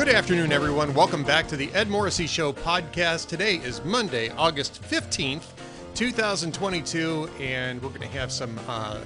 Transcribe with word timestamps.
Good 0.00 0.08
afternoon, 0.08 0.50
everyone. 0.50 0.94
Welcome 0.94 1.24
back 1.24 1.46
to 1.48 1.58
the 1.58 1.70
Ed 1.74 1.90
Morrissey 1.90 2.26
Show 2.26 2.54
podcast. 2.54 3.28
Today 3.28 3.56
is 3.56 3.84
Monday, 3.84 4.30
August 4.30 4.80
15th, 4.82 5.44
2022, 5.94 7.28
and 7.38 7.82
we're 7.82 7.90
going 7.90 8.00
to 8.00 8.06
have 8.06 8.32
some 8.32 8.58
uh, 8.66 8.98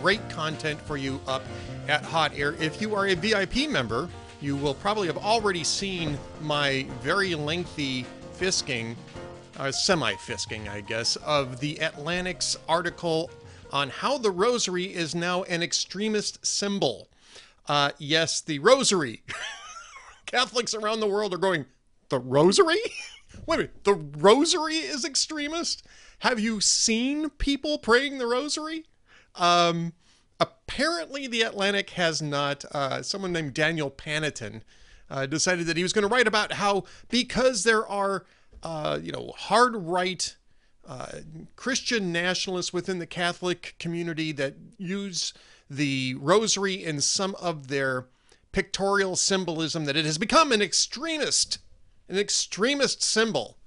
great 0.00 0.20
content 0.30 0.80
for 0.80 0.96
you 0.96 1.20
up 1.26 1.42
at 1.88 2.04
Hot 2.04 2.30
Air. 2.36 2.54
If 2.60 2.80
you 2.80 2.94
are 2.94 3.08
a 3.08 3.14
VIP 3.14 3.68
member, 3.68 4.08
you 4.40 4.54
will 4.54 4.74
probably 4.74 5.08
have 5.08 5.18
already 5.18 5.64
seen 5.64 6.16
my 6.40 6.86
very 7.00 7.34
lengthy 7.34 8.06
fisking, 8.38 8.94
uh, 9.56 9.72
semi 9.72 10.12
fisking, 10.12 10.68
I 10.68 10.80
guess, 10.80 11.16
of 11.16 11.58
the 11.58 11.82
Atlantic's 11.82 12.56
article 12.68 13.32
on 13.72 13.90
how 13.90 14.16
the 14.16 14.30
rosary 14.30 14.94
is 14.94 15.12
now 15.12 15.42
an 15.42 15.64
extremist 15.64 16.46
symbol. 16.46 17.08
Uh, 17.66 17.90
yes, 17.98 18.40
the 18.40 18.60
rosary. 18.60 19.24
Catholics 20.26 20.74
around 20.74 21.00
the 21.00 21.06
world 21.06 21.32
are 21.32 21.38
going, 21.38 21.66
the 22.08 22.18
rosary? 22.18 22.78
Wait 23.46 23.54
a 23.54 23.58
minute, 23.58 23.84
the 23.84 23.94
rosary 23.94 24.76
is 24.76 25.04
extremist? 25.04 25.84
Have 26.20 26.40
you 26.40 26.60
seen 26.60 27.30
people 27.30 27.78
praying 27.78 28.18
the 28.18 28.26
rosary? 28.26 28.86
Um, 29.34 29.92
apparently, 30.40 31.26
the 31.26 31.42
Atlantic 31.42 31.90
has 31.90 32.22
not. 32.22 32.64
Uh, 32.72 33.02
someone 33.02 33.32
named 33.32 33.54
Daniel 33.54 33.90
Panneton 33.90 34.62
uh, 35.10 35.26
decided 35.26 35.66
that 35.66 35.76
he 35.76 35.82
was 35.82 35.92
going 35.92 36.08
to 36.08 36.14
write 36.14 36.26
about 36.26 36.54
how 36.54 36.84
because 37.08 37.64
there 37.64 37.86
are, 37.86 38.24
uh, 38.62 38.98
you 39.02 39.12
know, 39.12 39.32
hard 39.36 39.76
right 39.76 40.36
uh, 40.86 41.20
Christian 41.56 42.12
nationalists 42.12 42.72
within 42.72 42.98
the 42.98 43.06
Catholic 43.06 43.74
community 43.78 44.32
that 44.32 44.54
use 44.78 45.34
the 45.68 46.14
rosary 46.14 46.82
in 46.82 47.00
some 47.00 47.34
of 47.36 47.68
their 47.68 48.06
pictorial 48.56 49.16
symbolism 49.16 49.84
that 49.84 49.98
it 49.98 50.06
has 50.06 50.16
become 50.16 50.50
an 50.50 50.62
extremist, 50.62 51.58
an 52.08 52.16
extremist 52.16 53.02
symbol. 53.02 53.58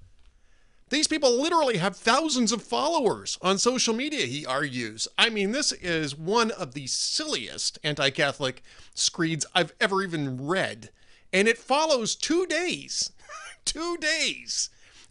These 0.88 1.06
people 1.06 1.40
literally 1.40 1.76
have 1.76 1.96
thousands 1.96 2.50
of 2.50 2.60
followers 2.60 3.38
on 3.40 3.58
social 3.58 3.94
media, 3.94 4.26
he 4.26 4.44
argues. 4.44 5.06
I 5.16 5.30
mean, 5.30 5.52
this 5.52 5.70
is 5.70 6.18
one 6.18 6.50
of 6.50 6.74
the 6.74 6.88
silliest 6.88 7.78
anti 7.84 8.10
Catholic 8.10 8.64
screeds 8.92 9.46
I've 9.54 9.72
ever 9.80 10.02
even 10.02 10.44
read. 10.44 10.90
And 11.32 11.46
it 11.46 11.58
follows 11.58 12.16
two 12.16 12.44
days, 12.46 13.12
two 13.64 13.96
days 13.96 14.70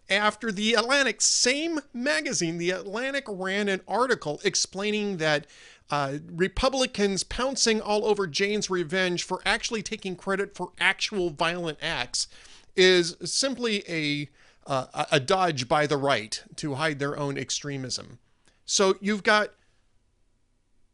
after 0.09 0.51
the 0.51 0.73
Atlantic, 0.73 1.21
same 1.21 1.79
magazine, 1.93 2.57
the 2.57 2.71
Atlantic 2.71 3.23
ran 3.27 3.69
an 3.69 3.79
article 3.87 4.41
explaining 4.43 5.17
that 5.17 5.47
uh, 5.91 6.17
Republicans 6.31 7.23
pouncing 7.23 7.81
all 7.81 8.05
over 8.05 8.27
Jane's 8.27 8.69
Revenge 8.69 9.23
for 9.23 9.41
actually 9.45 9.81
taking 9.81 10.15
credit 10.15 10.55
for 10.55 10.71
actual 10.79 11.29
violent 11.31 11.79
acts 11.81 12.27
is 12.75 13.15
simply 13.23 13.83
a 13.89 14.29
uh, 14.67 15.05
a 15.11 15.19
dodge 15.19 15.67
by 15.67 15.87
the 15.87 15.97
right 15.97 16.43
to 16.55 16.75
hide 16.75 16.99
their 16.99 17.17
own 17.17 17.37
extremism. 17.37 18.19
So 18.65 18.95
you've 19.01 19.23
got 19.23 19.49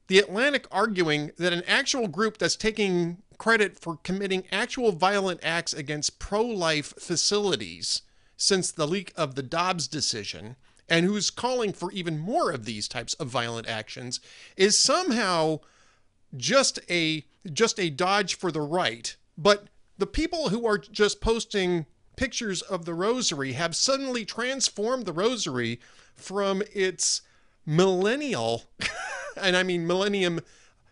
the 0.08 0.20
Atlantic 0.20 0.66
arguing 0.72 1.32
that 1.38 1.52
an 1.52 1.64
actual 1.68 2.08
group 2.08 2.38
that's 2.38 2.56
taking 2.56 3.18
credit 3.38 3.78
for 3.78 3.98
committing 3.98 4.46
actual 4.50 4.94
violent 4.94 5.42
acts 5.44 5.74
against 5.74 6.20
pro-life 6.20 6.94
facilities 6.98 8.02
since 8.38 8.72
the 8.72 8.88
leak 8.88 9.12
of 9.18 9.36
the 9.36 9.44
Dobbs 9.44 9.90
decision 9.90 10.56
and 10.90 11.06
who's 11.06 11.30
calling 11.30 11.74
for 11.74 11.92
even 11.92 12.20
more 12.20 12.52
of 12.52 12.66
these 12.66 12.88
types 12.88 13.14
of 13.16 13.28
violent 13.28 13.68
actions 13.68 14.20
is 14.56 14.78
somehow 14.78 15.60
just 16.36 16.80
a 16.90 17.26
just 17.52 17.80
a 17.80 17.90
dodge 17.90 18.36
for 18.36 18.52
the 18.52 18.62
right. 18.62 19.16
But 19.38 19.68
the 19.98 20.08
people 20.08 20.50
who 20.50 20.66
are 20.66 20.78
just 20.78 21.22
posting 21.22 21.86
pictures 22.16 22.62
of 22.62 22.86
the 22.86 22.94
rosary 22.94 23.54
have 23.54 23.76
suddenly 23.76 24.26
transformed 24.26 25.06
the 25.06 25.14
rosary 25.14 25.80
from 26.16 26.64
its 26.74 27.22
millennial 27.66 28.64
and 29.38 29.58
i 29.58 29.64
mean 29.64 29.86
millennium 29.86 30.40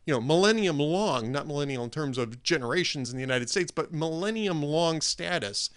you 0.05 0.13
know 0.13 0.19
millennium 0.19 0.79
long 0.79 1.31
not 1.31 1.47
millennial 1.47 1.83
in 1.83 1.89
terms 1.89 2.17
of 2.17 2.43
generations 2.43 3.09
in 3.09 3.15
the 3.15 3.21
united 3.21 3.49
states 3.49 3.71
but 3.71 3.93
millennium 3.93 4.61
long 4.61 4.99
status 4.99 5.69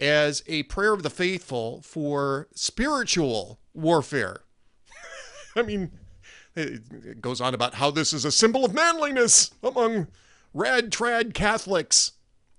as 0.00 0.42
a 0.46 0.62
prayer 0.64 0.92
of 0.92 1.02
the 1.02 1.10
faithful 1.10 1.82
for 1.82 2.48
spiritual 2.54 3.60
warfare. 3.74 4.42
I 5.56 5.62
mean, 5.62 5.90
it 6.56 7.20
goes 7.20 7.40
on 7.40 7.54
about 7.54 7.74
how 7.74 7.90
this 7.90 8.12
is 8.12 8.24
a 8.24 8.32
symbol 8.32 8.64
of 8.64 8.74
manliness 8.74 9.52
among 9.62 10.08
rad 10.54 10.90
trad 10.90 11.34
Catholics. 11.34 12.12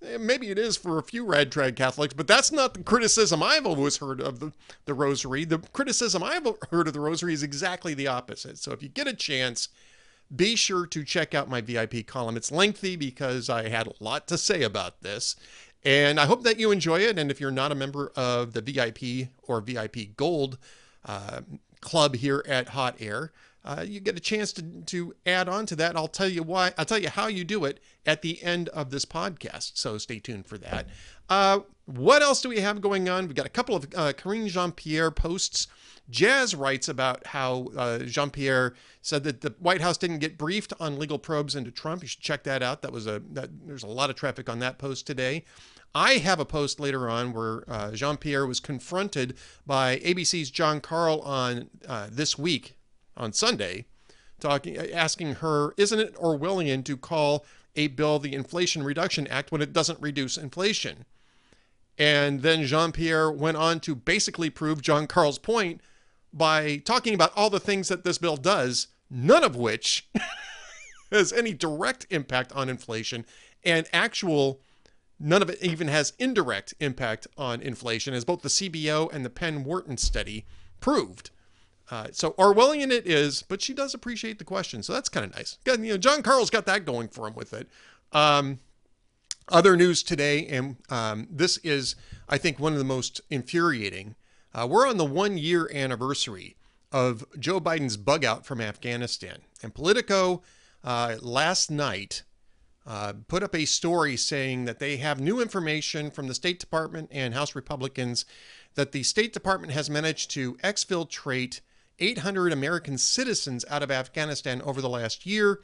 Eh, 0.04 0.18
maybe 0.18 0.50
it 0.50 0.58
is 0.58 0.78
for 0.78 0.98
a 0.98 1.04
few 1.04 1.26
rad 1.26 1.52
trad 1.52 1.76
Catholics, 1.76 2.14
but 2.14 2.28
that's 2.28 2.52
not 2.52 2.74
the 2.74 2.84
criticism 2.84 3.44
I've 3.44 3.66
always 3.66 3.98
heard 3.98 4.22
of 4.22 4.40
the, 4.40 4.52
the 4.86 4.94
rosary. 4.94 5.46
The 5.46 5.60
criticism 5.60 6.24
I've 6.24 6.48
heard 6.70 6.88
of 6.88 6.94
the 6.94 7.00
rosary 7.00 7.34
is 7.34 7.44
exactly 7.44 7.94
the 7.94 8.08
opposite. 8.08 8.58
So 8.58 8.72
if 8.72 8.82
you 8.82 8.90
get 8.90 9.08
a 9.08 9.14
chance, 9.14 9.70
be 10.34 10.56
sure 10.56 10.86
to 10.88 11.04
check 11.04 11.36
out 11.36 11.50
my 11.50 11.62
VIP 11.62 12.08
column. 12.08 12.38
It's 12.38 12.52
lengthy 12.52 12.96
because 12.96 13.50
I 13.50 13.68
had 13.68 13.88
a 13.88 13.94
lot 14.00 14.28
to 14.30 14.38
say 14.38 14.64
about 14.64 15.02
this. 15.02 15.36
And 15.84 16.20
I 16.20 16.26
hope 16.26 16.44
that 16.44 16.60
you 16.60 16.72
enjoy 16.72 17.00
it. 17.00 17.18
And 17.18 17.32
if 17.32 17.40
you're 17.42 17.52
not 17.52 17.72
a 17.72 17.76
member 17.76 18.12
of 18.16 18.54
the 18.54 18.62
VIP 18.62 19.30
or 19.44 19.62
VIP 19.62 20.16
Gold 20.16 20.58
uh, 21.06 21.42
club 21.80 22.16
here 22.16 22.44
at 22.48 22.70
Hot 22.70 22.96
Air, 23.00 23.32
uh, 23.64 23.86
you 23.88 24.00
get 24.00 24.18
a 24.18 24.20
chance 24.20 24.52
to, 24.54 24.64
to 24.64 25.14
add 25.26 25.48
on 25.48 25.66
to 25.68 25.76
that. 25.76 25.96
I'll 25.96 26.08
tell 26.08 26.30
you 26.30 26.44
why. 26.44 26.74
I'll 26.78 26.86
tell 26.86 26.98
you 26.98 27.10
how 27.10 27.28
you 27.28 27.44
do 27.44 27.66
it 27.66 27.80
at 28.06 28.22
the 28.22 28.42
end 28.42 28.70
of 28.70 28.90
this 28.90 29.06
podcast. 29.06 29.74
So 29.76 29.98
stay 29.98 30.20
tuned 30.20 30.48
for 30.48 30.58
that. 30.58 30.88
Uh, 31.30 31.60
what 31.86 32.22
else 32.22 32.42
do 32.42 32.50
we 32.50 32.60
have 32.60 32.82
going 32.82 33.08
on? 33.08 33.28
We've 33.28 33.36
got 33.36 33.46
a 33.46 33.50
couple 33.50 33.76
of 33.76 33.86
uh, 33.96 34.14
Karine 34.14 34.48
Jean 34.48 34.72
Pierre 34.72 35.12
posts. 35.12 35.68
Jazz 36.10 36.56
writes 36.56 36.90
about 36.90 37.28
how 37.28 37.68
uh, 37.78 38.00
Jean 38.00 38.32
Pierre 38.32 38.74
said 39.02 39.24
that 39.24 39.42
the 39.42 39.54
White 39.60 39.82
House 39.82 39.98
didn't 39.98 40.20
get 40.20 40.38
briefed 40.38 40.74
on 40.80 41.00
legal 41.00 41.20
probes 41.20 41.56
into 41.56 41.72
Trump. 41.72 42.02
You 42.02 42.08
should 42.08 42.22
check 42.22 42.44
that 42.44 42.62
out. 42.64 42.82
That 42.82 42.92
was 42.92 43.08
a 43.08 43.22
that, 43.32 43.50
there's 43.66 43.84
a 43.84 43.88
lot 43.88 44.10
of 44.10 44.16
traffic 44.16 44.50
on 44.50 44.60
that 44.60 44.78
post 44.78 45.08
today. 45.08 45.46
I 45.94 46.14
have 46.14 46.40
a 46.40 46.46
post 46.46 46.80
later 46.80 47.10
on 47.10 47.34
where 47.34 47.64
uh, 47.70 47.92
Jean 47.92 48.18
Pierre 48.18 48.48
was 48.48 48.60
confronted 48.60 49.36
by 49.66 50.00
ABC's 50.00 50.50
Jon 50.50 50.82
Karl 50.82 51.20
on 51.22 51.70
uh, 51.88 52.08
this 52.12 52.38
week 52.38 52.76
on 53.22 53.34
Sunday, 53.34 53.86
talking, 54.40 54.78
uh, 54.78 54.88
asking 54.94 55.36
her, 55.36 55.74
isn't 55.78 56.00
it 56.00 56.16
Orwellian 56.16 56.84
to 56.86 56.98
call 56.98 57.46
a 57.76 57.88
bill 57.88 58.20
the 58.20 58.34
Inflation 58.34 58.84
Reduction 58.84 59.28
Act 59.28 59.52
when 59.52 59.62
it 59.62 59.74
doesn't 59.74 60.02
reduce 60.02 60.38
inflation? 60.38 61.06
And 61.98 62.42
then 62.42 62.66
Jean 62.66 62.92
Pierre 62.92 63.32
went 63.32 63.58
on 63.58 63.80
to 63.82 63.96
basically 63.96 64.50
prove 64.50 64.82
Jon 64.82 65.08
Karl's 65.08 65.38
point 65.38 65.82
by 66.34 66.78
talking 66.78 67.14
about 67.14 67.34
all 67.36 67.50
the 67.50 67.60
things 67.60 67.90
that 67.90 68.04
this 68.04 68.18
bill 68.18 68.38
does, 68.38 68.88
none 69.10 69.44
of 69.44 69.56
which 69.56 70.10
has 71.12 71.32
any 71.32 71.54
direct 71.54 72.08
impact 72.10 72.52
on 72.54 72.70
inflation 72.70 73.26
and 73.64 73.88
actual 73.94 74.60
None 75.24 75.44
of 75.44 75.52
it 75.52 75.62
even 75.62 75.88
has 75.88 76.14
indirect 76.18 76.74
impact 76.80 77.28
on 77.38 77.62
inflation, 77.62 78.16
as 78.16 78.26
both 78.26 78.42
the 78.42 78.50
CBO 78.50 79.14
and 79.14 79.24
the 79.24 79.30
Penn 79.30 79.64
Wharton 79.64 79.98
study 79.98 80.46
proved. 80.80 81.30
Uh, 81.92 82.08
so 82.14 82.32
Orwellian 82.32 82.90
it 82.90 83.06
is, 83.06 83.44
but 83.44 83.62
she 83.62 83.74
does 83.74 83.94
appreciate 83.94 84.40
the 84.40 84.46
question, 84.46 84.82
so 84.82 84.94
that's 84.94 85.10
kind 85.10 85.26
of 85.26 85.36
nice. 85.36 85.58
You 85.66 85.78
know, 85.78 85.98
Jon 85.98 86.24
Karl's 86.24 86.50
got 86.50 86.66
that 86.66 86.86
going 86.86 87.10
for 87.10 87.28
him 87.28 87.36
with 87.36 87.52
it. 87.54 87.68
Um, 88.14 88.60
other 89.50 89.76
news 89.76 90.02
today, 90.02 90.48
and 90.48 90.78
um, 90.90 91.28
this 91.30 91.58
is, 91.58 91.96
I 92.30 92.38
think, 92.38 92.60
one 92.60 92.72
of 92.72 92.80
the 92.80 92.86
most 92.86 93.20
infuriating. 93.30 94.16
Uh, 94.54 94.68
we're 94.70 94.88
on 94.88 94.96
the 94.96 95.06
one 95.06 95.38
year 95.38 95.70
anniversary 95.74 96.56
of 96.94 97.26
Joe 97.38 97.60
Biden's 97.60 97.98
bug 97.98 98.24
out 98.24 98.46
from 98.46 98.62
Afghanistan. 98.62 99.40
And 99.62 99.74
Politico 99.74 100.42
uh, 100.84 101.16
last 101.22 101.70
night 101.70 102.24
uh, 102.86 103.14
put 103.28 103.44
up 103.44 103.56
a 103.56 103.66
story 103.66 104.16
saying 104.16 104.66
that 104.66 104.80
they 104.80 104.98
have 104.98 105.20
new 105.20 105.42
information 105.42 106.10
from 106.12 106.28
the 106.28 106.34
State 106.34 106.60
Department 106.60 107.10
and 107.12 107.34
House 107.34 107.54
Republicans 107.54 108.26
that 108.76 108.92
the 108.92 109.04
State 109.04 109.34
Department 109.34 109.74
has 109.74 109.90
managed 109.90 110.32
to 110.32 110.56
exfiltrate 110.56 111.60
800 112.02 112.52
American 112.52 112.98
citizens 112.98 113.64
out 113.70 113.84
of 113.84 113.92
Afghanistan 113.92 114.62
over 114.64 114.82
the 114.82 114.90
last 114.90 115.26
year, 115.26 115.62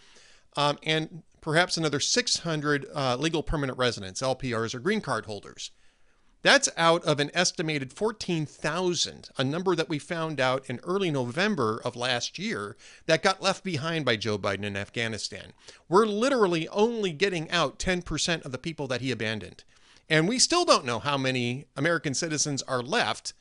um, 0.55 0.77
and 0.83 1.23
perhaps 1.41 1.77
another 1.77 1.99
600 1.99 2.85
uh, 2.95 3.15
legal 3.17 3.43
permanent 3.43 3.77
residents, 3.77 4.21
LPRs, 4.21 4.73
or 4.73 4.79
green 4.79 5.01
card 5.01 5.25
holders. 5.25 5.71
That's 6.43 6.69
out 6.77 7.03
of 7.03 7.19
an 7.19 7.31
estimated 7.33 7.91
14,000, 7.91 9.29
a 9.37 9.43
number 9.43 9.75
that 9.75 9.89
we 9.89 9.99
found 9.99 10.39
out 10.39 10.69
in 10.69 10.79
early 10.83 11.09
November 11.09 11.81
of 11.83 11.95
last 11.95 12.37
year 12.37 12.77
that 13.07 13.23
got 13.23 13.41
left 13.41 13.63
behind 13.63 14.05
by 14.05 14.15
Joe 14.15 14.37
Biden 14.37 14.63
in 14.63 14.77
Afghanistan. 14.77 15.51
We're 15.89 16.05
literally 16.05 16.67
only 16.69 17.11
getting 17.11 17.49
out 17.49 17.79
10% 17.79 18.45
of 18.45 18.51
the 18.51 18.57
people 18.57 18.87
that 18.87 19.01
he 19.01 19.11
abandoned. 19.11 19.63
And 20.09 20.27
we 20.27 20.39
still 20.39 20.63
don't 20.63 20.85
know 20.85 20.99
how 20.99 21.17
many 21.17 21.65
American 21.75 22.13
citizens 22.13 22.61
are 22.61 22.83
left, 22.83 23.33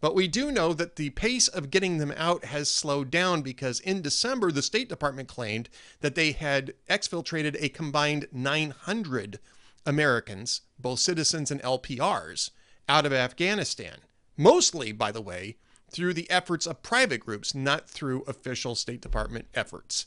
but 0.00 0.14
we 0.14 0.28
do 0.28 0.50
know 0.50 0.72
that 0.72 0.96
the 0.96 1.10
pace 1.10 1.48
of 1.48 1.70
getting 1.70 1.98
them 1.98 2.12
out 2.16 2.46
has 2.46 2.70
slowed 2.70 3.10
down 3.10 3.42
because 3.42 3.80
in 3.80 4.00
December, 4.02 4.50
the 4.50 4.62
State 4.62 4.88
Department 4.88 5.28
claimed 5.28 5.68
that 6.00 6.14
they 6.14 6.32
had 6.32 6.74
exfiltrated 6.88 7.56
a 7.60 7.68
combined 7.68 8.26
900 8.32 9.38
Americans, 9.84 10.62
both 10.78 11.00
citizens 11.00 11.50
and 11.50 11.62
LPRs, 11.62 12.50
out 12.88 13.06
of 13.06 13.12
Afghanistan. 13.12 13.98
Mostly, 14.36 14.92
by 14.92 15.12
the 15.12 15.20
way, 15.20 15.56
through 15.90 16.14
the 16.14 16.30
efforts 16.30 16.66
of 16.66 16.82
private 16.82 17.20
groups, 17.20 17.54
not 17.54 17.88
through 17.88 18.22
official 18.22 18.74
State 18.74 19.02
Department 19.02 19.46
efforts. 19.54 20.06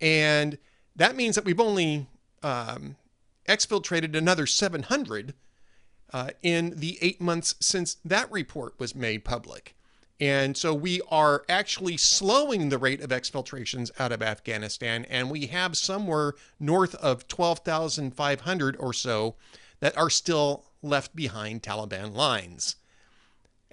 And 0.00 0.58
that 0.94 1.16
means 1.16 1.34
that 1.34 1.44
we've 1.44 1.60
only 1.60 2.06
um, 2.42 2.96
exfiltrated 3.48 4.16
another 4.16 4.46
700 4.46 5.34
uh, 6.12 6.30
in 6.42 6.78
the 6.78 6.98
eight 7.00 7.20
months 7.20 7.54
since 7.60 7.96
that 8.04 8.30
report 8.30 8.74
was 8.78 8.94
made 8.94 9.24
public. 9.24 9.74
And 10.20 10.56
so 10.56 10.72
we 10.72 11.00
are 11.10 11.44
actually 11.48 11.96
slowing 11.96 12.68
the 12.68 12.78
rate 12.78 13.00
of 13.00 13.10
exfiltrations 13.10 13.90
out 13.98 14.12
of 14.12 14.22
Afghanistan, 14.22 15.04
and 15.10 15.30
we 15.30 15.46
have 15.48 15.76
somewhere 15.76 16.34
north 16.60 16.94
of 16.96 17.26
12,500 17.26 18.76
or 18.78 18.92
so 18.92 19.34
that 19.80 19.96
are 19.98 20.10
still 20.10 20.64
left 20.82 21.16
behind 21.16 21.62
Taliban 21.62 22.14
lines. 22.14 22.76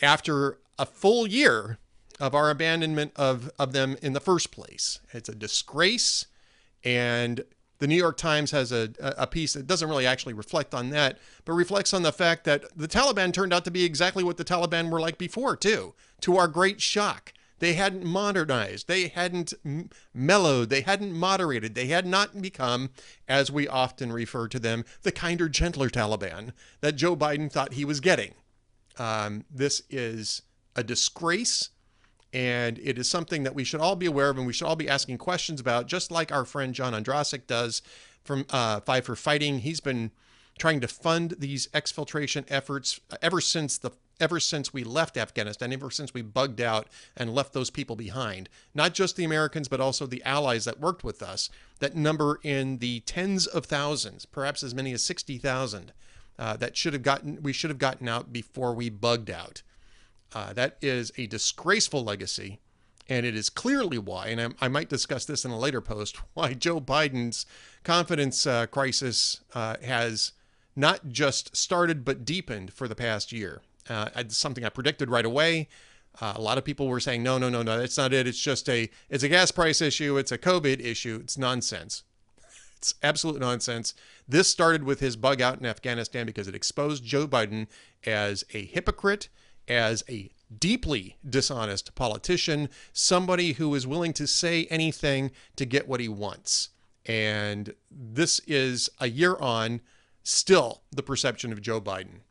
After 0.02 0.58
a 0.80 0.86
full 0.86 1.28
year 1.28 1.78
of 2.20 2.34
our 2.34 2.50
abandonment 2.50 3.12
of, 3.16 3.52
of 3.60 3.72
them 3.72 3.98
in 4.02 4.14
the 4.14 4.20
first 4.20 4.52
place, 4.52 5.00
it's 5.14 5.30
a 5.30 5.36
disgrace. 5.36 6.26
And 6.84 7.44
the 7.82 7.88
New 7.88 7.96
York 7.96 8.16
Times 8.16 8.52
has 8.52 8.72
a, 8.72 8.92
a 9.00 9.26
piece 9.26 9.54
that 9.54 9.66
doesn't 9.66 9.90
really 9.90 10.06
actually 10.06 10.34
reflect 10.34 10.76
on 10.76 10.92
that, 10.92 11.18
but 11.46 11.54
reflects 11.54 11.96
on 11.96 12.04
the 12.04 12.12
fact 12.12 12.44
that 12.44 12.64
the 12.78 12.88
Taliban 12.88 13.34
turned 13.34 13.52
out 13.52 13.66
to 13.66 13.72
be 13.72 13.84
exactly 13.84 14.24
what 14.24 14.38
the 14.38 14.46
Taliban 14.46 14.92
were 14.92 15.02
like 15.02 15.18
before, 15.18 15.56
too, 15.56 15.96
to 16.22 16.38
our 16.38 16.48
great 16.48 16.80
shock. 16.80 17.34
They 17.58 17.74
hadn't 17.74 18.04
modernized, 18.04 18.88
they 18.88 19.08
hadn't 19.08 19.56
mellowed, 20.14 20.70
they 20.70 20.82
hadn't 20.82 21.14
moderated, 21.14 21.74
they 21.74 21.88
had 21.88 22.06
not 22.06 22.40
become, 22.40 22.92
as 23.28 23.52
we 23.52 23.68
often 23.68 24.12
refer 24.12 24.48
to 24.50 24.60
them, 24.60 24.86
the 25.02 25.12
kinder, 25.12 25.50
gentler 25.50 25.90
Taliban 25.90 26.52
that 26.82 26.96
Joe 26.96 27.16
Biden 27.16 27.52
thought 27.52 27.74
he 27.74 27.86
was 27.86 28.00
getting. 28.00 28.36
Um, 29.00 29.46
this 29.50 29.82
is 29.90 30.44
a 30.76 30.84
disgrace 30.84 31.70
and 32.34 32.80
it 32.80 32.98
is 32.98 33.10
something 33.10 33.44
that 33.44 33.56
we 33.56 33.64
should 33.64 33.82
all 33.82 33.96
be 33.96 34.06
aware 34.06 34.30
of 34.30 34.38
and 34.38 34.48
we 34.48 34.54
should 34.54 34.68
all 34.68 34.76
be 34.76 34.90
asking 34.90 35.18
questions 35.18 35.60
about, 35.60 35.88
just 35.88 36.12
like 36.12 36.32
our 36.32 36.46
friend 36.46 36.74
John 36.74 36.94
Ondrasik 36.94 37.48
does 37.48 37.82
from 38.24 38.46
uh, 38.50 38.80
Five 38.82 39.06
for 39.06 39.16
Fighting. 39.16 39.60
He's 39.60 39.80
been 39.80 40.12
trying 40.58 40.80
to 40.82 40.88
fund 40.88 41.36
these 41.40 41.68
exfiltration 41.68 42.46
efforts 42.50 43.00
ever 43.22 43.42
since 43.42 43.78
the 43.78 43.92
ever 44.20 44.40
since 44.40 44.72
we 44.72 44.84
left 44.84 45.18
Afghanistan, 45.18 45.74
ever 45.74 45.90
since 45.90 46.14
we 46.14 46.22
bugged 46.22 46.62
out 46.62 46.88
and 47.18 47.34
left 47.34 47.54
those 47.54 47.72
people 47.72 47.96
behind. 47.96 48.48
Not 48.76 48.94
just 48.94 49.16
the 49.16 49.24
Americans, 49.24 49.68
but 49.68 49.82
also 49.82 50.06
the 50.06 50.24
allies 50.24 50.66
that 50.66 50.80
worked 50.80 51.04
with 51.04 51.24
us 51.24 51.50
that 51.80 51.96
number 51.96 52.40
in 52.44 52.78
the 52.78 53.00
tens 53.00 53.48
of 53.48 53.66
thousands, 53.66 54.28
perhaps 54.28 54.62
as 54.62 54.76
many 54.76 54.94
as 54.94 55.04
60,000. 55.04 55.92
Uh, 56.38 56.56
that 56.58 56.78
should 56.78 56.94
have 56.94 57.04
gotten 57.04 57.42
we 57.42 57.54
should 57.54 57.70
have 57.70 57.78
gotten 57.78 58.08
out 58.08 58.32
before 58.32 58.74
we 58.74 58.90
bugged 58.90 59.30
out. 59.30 59.64
Uh, 60.34 60.54
that 60.54 60.78
is 60.82 61.12
a 61.18 61.28
disgraceful 61.28 62.04
legacy. 62.04 62.60
And 63.10 63.26
it 63.26 63.36
is 63.36 63.50
clearly 63.50 63.98
why, 63.98 64.28
and 64.28 64.40
I, 64.40 64.66
I, 64.66 64.68
might 64.70 64.88
discuss 64.88 65.26
this 65.26 65.44
in 65.44 65.52
a 65.52 65.60
later 65.60 65.82
post, 65.82 66.18
why 66.34 66.54
Joe 66.54 66.80
Biden's 66.80 67.46
confidence 67.84 68.48
uh, 68.48 68.68
crisis 68.68 69.42
uh, 69.54 69.76
has 69.84 70.32
not 70.76 71.10
just 71.10 71.56
started 71.56 72.06
but 72.06 72.24
deepened 72.24 72.72
for 72.72 72.88
the 72.88 72.96
past 72.96 73.32
year. 73.32 73.62
Uh, 73.90 74.10
it's 74.16 74.38
something 74.38 74.64
I 74.64 74.70
predicted 74.70 75.10
right 75.10 75.26
away. 75.26 75.68
Uh, 76.20 76.34
a 76.36 76.42
lot 76.42 76.58
of 76.58 76.64
people 76.64 76.88
were 76.88 77.00
saying, 77.00 77.24
no, 77.24 77.38
no, 77.38 77.50
no, 77.50 77.64
no, 77.64 77.78
that's 77.78 77.98
not 77.98 78.14
it. 78.14 78.28
It's 78.28 78.40
just 78.40 78.70
a, 78.70 78.90
it's 79.10 79.24
a 79.24 79.30
gas 79.30 79.52
price 79.52 79.82
issue. 79.82 80.18
It's 80.18 80.32
a 80.32 80.38
COVID 80.38 80.80
issue. 80.80 81.20
It's 81.22 81.38
nonsense. 81.38 82.04
It's 82.78 82.96
absolute 83.04 83.40
nonsense. 83.40 83.94
This 84.28 84.48
started 84.48 84.84
with 84.84 85.02
his 85.02 85.16
bug 85.16 85.40
out 85.40 85.60
in 85.60 85.68
Afghanistan 85.68 86.26
because 86.26 86.48
it 86.48 86.56
exposed 86.56 87.06
Joe 87.06 87.28
Biden 87.28 87.68
as 88.08 88.44
a 88.56 88.66
hypocrite 88.66 89.30
as 89.68 90.04
a 90.10 90.32
deeply 90.60 91.18
dishonest 91.28 91.96
politician, 91.96 92.70
somebody 92.94 93.54
who 93.54 93.74
is 93.74 93.88
willing 93.88 94.14
to 94.14 94.28
say 94.28 94.66
anything 94.70 95.32
to 95.56 95.66
get 95.66 95.88
what 95.88 96.00
he 96.00 96.08
wants. 96.08 96.70
And 97.06 97.74
this 97.90 98.40
is 98.48 98.90
a 99.00 99.08
year 99.08 99.36
on, 99.40 99.82
still 100.24 100.82
the 100.92 101.04
perception 101.04 101.52
of 101.52 101.62
Joe 101.62 101.82
Biden. 101.82 102.22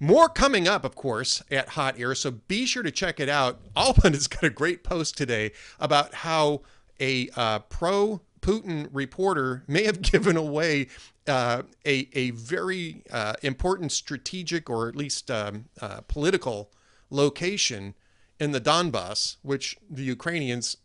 More 0.00 0.28
coming 0.28 0.66
up, 0.66 0.84
of 0.84 0.96
course, 0.96 1.42
at 1.50 1.70
Hot 1.70 1.98
Air, 1.98 2.14
so 2.14 2.30
be 2.32 2.66
sure 2.66 2.82
to 2.82 2.90
check 2.90 3.20
it 3.20 3.28
out. 3.28 3.60
Alban 3.76 4.12
has 4.12 4.26
got 4.26 4.44
a 4.44 4.50
great 4.50 4.84
post 4.84 5.16
today 5.16 5.52
about 5.78 6.14
how 6.14 6.62
a 7.00 7.28
uh, 7.36 7.60
pro 7.60 8.20
Putin 8.44 8.88
reporter 8.92 9.64
may 9.66 9.84
have 9.84 10.02
given 10.12 10.36
away 10.36 10.86
uh, 11.26 11.62
a, 11.86 12.08
a 12.12 12.30
very 12.32 13.02
uh, 13.10 13.32
important 13.42 13.90
strategic 13.90 14.68
or 14.68 14.86
at 14.86 14.94
least 14.94 15.30
um, 15.30 15.64
uh, 15.80 16.02
political 16.02 16.70
location 17.08 17.94
in 18.38 18.52
the 18.52 18.60
Donbass, 18.60 19.36
which 19.42 19.78
the 19.88 20.02
Ukrainians 20.02 20.76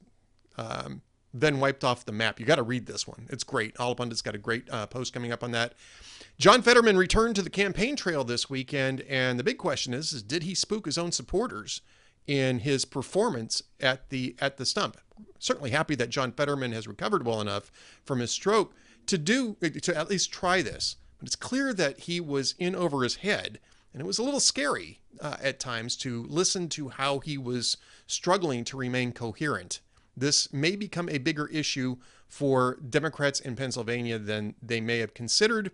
um, 0.57 1.01
then 1.33 1.59
wiped 1.59 1.83
off 1.83 2.05
the 2.05 2.13
map. 2.13 2.39
You 2.39 2.45
got 2.45 2.55
to 2.55 2.63
read 2.63 2.85
this 2.85 3.05
one. 3.05 3.27
It's 3.29 3.43
great. 3.43 3.75
Allahpundit's 3.75 4.21
got 4.21 4.35
a 4.35 4.39
great 4.39 4.69
uh, 4.71 4.87
post 4.87 5.13
coming 5.13 5.33
up 5.33 5.43
on 5.43 5.51
that. 5.51 5.73
John 6.37 6.61
Fetterman 6.61 6.97
returned 6.97 7.35
to 7.35 7.41
the 7.41 7.49
campaign 7.49 7.97
trail 7.97 8.23
this 8.23 8.49
weekend, 8.49 9.01
and 9.01 9.37
the 9.37 9.43
big 9.43 9.57
question 9.57 9.93
is, 9.93 10.13
is 10.13 10.23
did 10.23 10.43
he 10.43 10.55
spook 10.55 10.85
his 10.85 10.97
own 10.97 11.11
supporters 11.11 11.81
in 12.29 12.59
his 12.59 12.85
performance 12.85 13.63
at 13.79 14.09
the 14.09 14.35
at 14.39 14.57
the 14.57 14.65
stump? 14.65 14.97
Certainly 15.39 15.71
happy 15.71 15.95
that 15.95 16.11
John 16.11 16.31
Fetterman 16.31 16.73
has 16.73 16.87
recovered 16.87 17.25
well 17.25 17.41
enough 17.41 17.71
from 18.05 18.19
his 18.19 18.29
stroke 18.29 18.71
to 19.07 19.17
do 19.17 19.55
to 19.55 19.97
at 19.97 20.09
least 20.09 20.31
try 20.31 20.61
this. 20.61 20.97
But 21.17 21.27
it's 21.27 21.35
clear 21.35 21.73
that 21.73 22.01
he 22.01 22.21
was 22.21 22.53
in 22.59 22.75
over 22.75 23.01
his 23.01 23.17
head, 23.17 23.59
and 23.91 23.99
it 23.99 24.05
was 24.05 24.19
a 24.19 24.23
little 24.23 24.39
scary 24.39 24.99
uh, 25.19 25.37
at 25.41 25.59
times 25.59 25.97
to 25.97 26.23
listen 26.29 26.69
to 26.69 26.89
how 26.89 27.17
he 27.17 27.35
was 27.35 27.77
struggling 28.05 28.63
to 28.65 28.77
remain 28.77 29.11
coherent. 29.11 29.81
This 30.15 30.53
may 30.53 30.75
become 30.75 31.09
a 31.09 31.17
bigger 31.17 31.47
issue 31.47 31.97
for 32.27 32.77
Democrats 32.87 33.39
in 33.39 33.55
Pennsylvania 33.55 34.19
than 34.19 34.53
they 34.61 34.79
may 34.79 34.99
have 34.99 35.15
considered, 35.15 35.71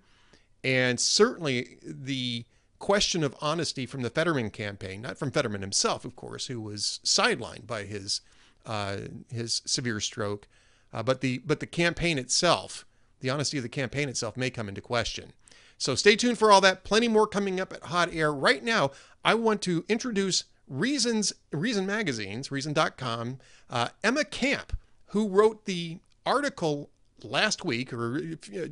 and 0.63 1.01
certainly 1.01 1.77
the 1.83 2.45
question 2.79 3.23
of 3.23 3.35
honesty 3.41 3.85
from 3.85 4.01
the 4.01 4.09
Fetterman 4.09 4.49
campaign, 4.49 5.01
not 5.01 5.17
from 5.17 5.31
Fetterman 5.31 5.61
himself, 5.61 6.05
of 6.05 6.15
course, 6.15 6.47
who 6.47 6.61
was 6.61 6.99
sidelined 7.03 7.67
by 7.67 7.83
his 7.83 8.21
uh, 8.65 8.97
his 9.31 9.61
severe 9.65 9.99
stroke, 9.99 10.47
uh, 10.91 11.03
but 11.03 11.21
the 11.21 11.39
but 11.39 11.59
the 11.59 11.67
campaign 11.67 12.17
itself 12.17 12.85
the 13.25 13.29
honesty 13.31 13.57
of 13.57 13.63
the 13.63 13.69
campaign 13.69 14.07
itself 14.07 14.37
may 14.37 14.49
come 14.49 14.69
into 14.69 14.81
question. 14.81 15.33
So 15.77 15.95
stay 15.95 16.15
tuned 16.15 16.37
for 16.37 16.51
all 16.51 16.61
that. 16.61 16.83
Plenty 16.83 17.07
more 17.07 17.27
coming 17.27 17.59
up 17.59 17.73
at 17.73 17.83
Hot 17.85 18.13
Air. 18.13 18.31
Right 18.31 18.63
now, 18.63 18.91
I 19.23 19.33
want 19.33 19.61
to 19.63 19.83
introduce 19.89 20.45
Reasons, 20.67 21.33
Reason 21.51 21.85
Magazines, 21.85 22.51
Reason.com, 22.51 23.39
uh, 23.69 23.89
Emma 24.03 24.23
Camp, 24.23 24.77
who 25.07 25.27
wrote 25.27 25.65
the 25.65 25.99
article 26.25 26.89
last 27.23 27.65
week, 27.65 27.91
or 27.91 28.21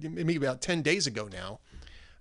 maybe 0.01 0.36
about 0.36 0.62
10 0.62 0.81
days 0.81 1.07
ago 1.07 1.27
now, 1.31 1.60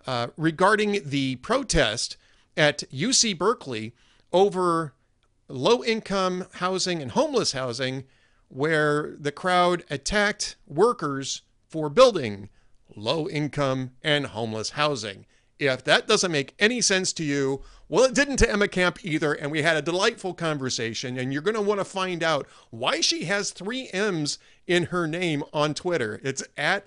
uh, 0.06 0.28
regarding 0.36 1.00
the 1.04 1.36
protest 1.36 2.16
at 2.56 2.84
UC 2.92 3.38
Berkeley 3.38 3.94
over 4.32 4.94
low 5.48 5.84
income 5.84 6.46
housing 6.54 7.02
and 7.02 7.12
homeless 7.12 7.52
housing, 7.52 8.04
where 8.48 9.14
the 9.18 9.32
crowd 9.32 9.84
attacked 9.90 10.56
workers 10.66 11.42
for 11.68 11.88
building 11.88 12.48
low 12.94 13.28
income 13.28 13.92
and 14.02 14.26
homeless 14.26 14.70
housing. 14.70 15.26
If 15.58 15.84
that 15.84 16.08
doesn't 16.08 16.32
make 16.32 16.54
any 16.58 16.80
sense 16.80 17.12
to 17.14 17.24
you, 17.24 17.62
well, 17.88 18.04
it 18.04 18.14
didn't 18.14 18.38
to 18.38 18.50
Emma 18.50 18.68
Camp 18.68 19.04
either. 19.04 19.32
And 19.32 19.52
we 19.52 19.62
had 19.62 19.76
a 19.76 19.82
delightful 19.82 20.34
conversation. 20.34 21.18
And 21.18 21.32
you're 21.32 21.42
going 21.42 21.54
to 21.54 21.60
want 21.60 21.78
to 21.78 21.84
find 21.84 22.22
out 22.22 22.48
why 22.70 23.00
she 23.00 23.26
has 23.26 23.50
three 23.50 23.88
M's 23.92 24.38
in 24.66 24.84
her 24.84 25.06
name 25.06 25.44
on 25.52 25.74
Twitter. 25.74 26.20
It's 26.24 26.42
at 26.56 26.84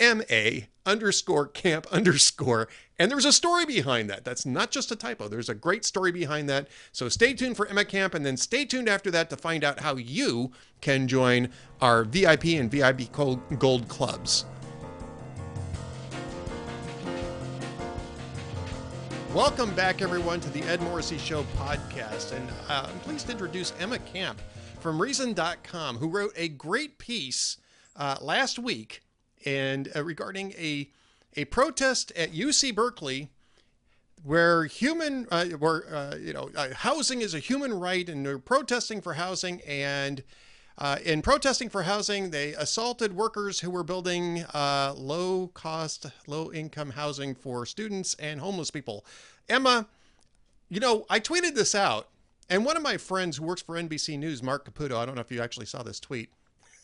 EMMMA 0.00 0.66
underscore 0.86 1.46
camp 1.46 1.86
underscore. 1.92 2.68
And 2.98 3.10
there's 3.10 3.24
a 3.24 3.32
story 3.32 3.64
behind 3.64 4.10
that. 4.10 4.24
That's 4.24 4.44
not 4.44 4.70
just 4.70 4.90
a 4.90 4.96
typo. 4.96 5.28
There's 5.28 5.48
a 5.48 5.54
great 5.54 5.84
story 5.84 6.10
behind 6.10 6.48
that. 6.48 6.68
So 6.92 7.08
stay 7.08 7.34
tuned 7.34 7.56
for 7.56 7.66
Emma 7.66 7.84
Camp 7.84 8.14
and 8.14 8.26
then 8.26 8.36
stay 8.36 8.64
tuned 8.64 8.88
after 8.88 9.10
that 9.12 9.30
to 9.30 9.36
find 9.36 9.62
out 9.62 9.80
how 9.80 9.96
you 9.96 10.50
can 10.80 11.06
join 11.06 11.50
our 11.80 12.04
VIP 12.04 12.46
and 12.46 12.70
VIP 12.70 13.12
Gold 13.12 13.88
clubs. 13.88 14.44
Welcome 19.34 19.74
back, 19.74 20.00
everyone, 20.00 20.40
to 20.40 20.50
the 20.50 20.62
Ed 20.62 20.80
Morrissey 20.80 21.18
Show 21.18 21.44
podcast. 21.56 22.32
And 22.32 22.48
uh, 22.68 22.88
I'm 22.90 22.98
pleased 23.00 23.26
to 23.26 23.32
introduce 23.32 23.74
Emma 23.78 23.98
Camp 23.98 24.40
from 24.80 25.00
Reason.com, 25.00 25.98
who 25.98 26.08
wrote 26.08 26.32
a 26.34 26.48
great 26.48 26.98
piece 26.98 27.58
uh, 27.94 28.16
last 28.20 28.58
week 28.58 29.02
and 29.44 29.90
uh, 29.94 30.02
regarding 30.02 30.52
a 30.52 30.90
a 31.36 31.44
protest 31.46 32.12
at 32.16 32.32
UC 32.32 32.74
Berkeley 32.74 33.28
where 34.22 34.64
human 34.64 35.26
uh, 35.30 35.46
where 35.46 35.94
uh, 35.94 36.16
you 36.16 36.32
know 36.32 36.50
uh, 36.56 36.74
housing 36.74 37.20
is 37.22 37.34
a 37.34 37.38
human 37.38 37.72
right 37.78 38.08
and 38.08 38.24
they're 38.26 38.38
protesting 38.38 39.00
for 39.00 39.14
housing 39.14 39.60
and 39.62 40.22
Uh, 40.80 40.96
in 41.04 41.20
protesting 41.22 41.68
for 41.68 41.82
housing, 41.82 42.30
they 42.30 42.54
assaulted 42.54 43.12
workers 43.12 43.58
who 43.58 43.68
were 43.70 43.82
building 43.82 44.44
uh, 44.54 44.94
low 44.96 45.48
cost, 45.48 46.06
low 46.28 46.52
income 46.52 46.90
housing 46.90 47.34
for 47.34 47.66
students 47.66 48.14
and 48.20 48.38
homeless 48.40 48.70
people. 48.70 49.04
Emma, 49.48 49.88
you 50.68 50.78
know, 50.78 51.04
I 51.10 51.18
tweeted 51.18 51.56
this 51.56 51.74
out, 51.74 52.08
and 52.48 52.64
one 52.64 52.76
of 52.76 52.82
my 52.84 52.96
friends 52.96 53.38
who 53.38 53.44
works 53.44 53.60
for 53.60 53.74
NBC 53.74 54.16
News, 54.20 54.40
Marc 54.40 54.64
Caputo, 54.72 54.96
I 54.96 55.04
don't 55.04 55.16
know 55.16 55.20
if 55.20 55.32
you 55.32 55.42
actually 55.42 55.66
saw 55.66 55.82
this 55.82 55.98
tweet, 55.98 56.30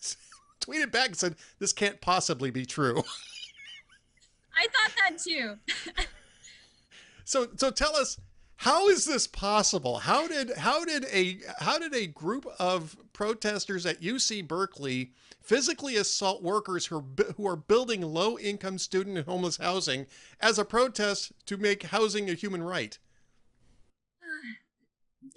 tweeted 0.60 0.92
back 0.92 1.08
and 1.08 1.16
said, 1.16 1.36
This 1.58 1.72
can't 1.72 2.00
possibly 2.00 2.50
be 2.50 2.66
true. 2.66 2.96
I 4.56 4.66
thought 4.66 4.92
that 5.02 5.18
too. 5.18 5.56
so, 7.24 7.48
so 7.56 7.70
tell 7.70 7.96
us 7.96 8.18
how 8.56 8.88
is 8.88 9.04
this 9.04 9.26
possible? 9.26 9.98
How 9.98 10.26
did 10.26 10.52
how 10.56 10.84
did 10.84 11.04
a 11.12 11.38
how 11.58 11.78
did 11.78 11.94
a 11.94 12.06
group 12.06 12.46
of 12.58 12.96
protesters 13.12 13.84
at 13.84 14.00
UC 14.00 14.46
Berkeley 14.46 15.12
physically 15.42 15.96
assault 15.96 16.42
workers 16.42 16.86
who 16.86 16.96
are, 16.96 17.04
who 17.36 17.46
are 17.46 17.56
building 17.56 18.00
low 18.00 18.38
income 18.38 18.78
student 18.78 19.18
and 19.18 19.26
homeless 19.26 19.58
housing 19.58 20.06
as 20.40 20.58
a 20.58 20.64
protest 20.64 21.32
to 21.46 21.56
make 21.58 21.82
housing 21.84 22.30
a 22.30 22.34
human 22.34 22.62
right? 22.62 22.98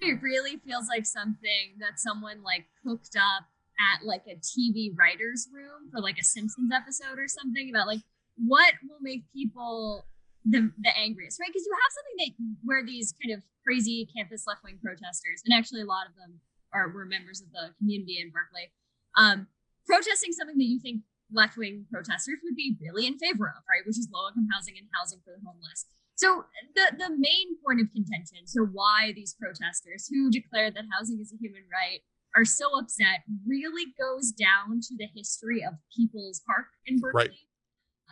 it 0.00 0.22
really 0.22 0.56
feels 0.66 0.88
like 0.88 1.06
something 1.06 1.74
that 1.78 2.00
someone 2.00 2.42
like 2.42 2.66
cooked 2.84 3.16
up 3.16 3.44
at 3.80 4.04
like 4.04 4.22
a 4.28 4.36
TV 4.36 4.92
writer's 4.96 5.48
room 5.52 5.88
for 5.90 6.00
like 6.00 6.18
a 6.18 6.24
Simpsons 6.24 6.70
episode 6.74 7.18
or 7.18 7.28
something 7.28 7.70
about 7.70 7.86
like 7.86 8.04
what 8.36 8.74
will 8.84 9.00
make 9.00 9.24
people 9.32 10.06
the 10.44 10.72
the 10.80 10.92
angriest, 10.96 11.40
right? 11.40 11.48
Because 11.48 11.64
you 11.64 11.74
have 11.74 11.92
something 11.92 12.18
that 12.20 12.32
where 12.64 12.84
these 12.84 13.14
kind 13.20 13.36
of 13.36 13.42
crazy 13.64 14.08
campus 14.16 14.44
left 14.46 14.64
wing 14.64 14.78
protesters, 14.82 15.42
and 15.44 15.52
actually 15.52 15.80
a 15.80 15.88
lot 15.88 16.08
of 16.08 16.16
them 16.16 16.40
are 16.72 16.88
were 16.88 17.04
members 17.04 17.40
of 17.40 17.52
the 17.52 17.74
community 17.78 18.20
in 18.20 18.30
Berkeley, 18.30 18.72
um, 19.16 19.48
protesting 19.84 20.32
something 20.32 20.56
that 20.56 20.70
you 20.70 20.80
think 20.80 21.02
left 21.32 21.56
wing 21.56 21.86
protesters 21.90 22.40
would 22.42 22.56
be 22.56 22.76
really 22.80 23.06
in 23.06 23.18
favor 23.18 23.52
of, 23.52 23.62
right? 23.68 23.84
Which 23.86 23.98
is 23.98 24.08
low 24.10 24.28
income 24.28 24.48
housing 24.52 24.74
and 24.78 24.88
housing 24.96 25.20
for 25.24 25.36
the 25.36 25.44
homeless. 25.44 25.86
So 26.16 26.44
the 26.76 26.92
the 26.96 27.10
main 27.12 27.60
point 27.64 27.80
of 27.80 27.92
contention, 27.92 28.44
so 28.48 28.64
why 28.64 29.12
these 29.12 29.36
protesters 29.36 30.08
who 30.08 30.30
declared 30.30 30.74
that 30.76 30.88
housing 30.92 31.20
is 31.20 31.32
a 31.32 31.40
human 31.40 31.64
right 31.68 32.00
are 32.36 32.44
so 32.44 32.78
upset, 32.78 33.20
really 33.46 33.92
goes 33.98 34.30
down 34.30 34.80
to 34.80 34.96
the 34.96 35.08
history 35.14 35.64
of 35.64 35.74
People's 35.94 36.40
Park 36.46 36.66
in 36.86 36.98
Berkeley. 36.98 37.20
Right 37.20 37.30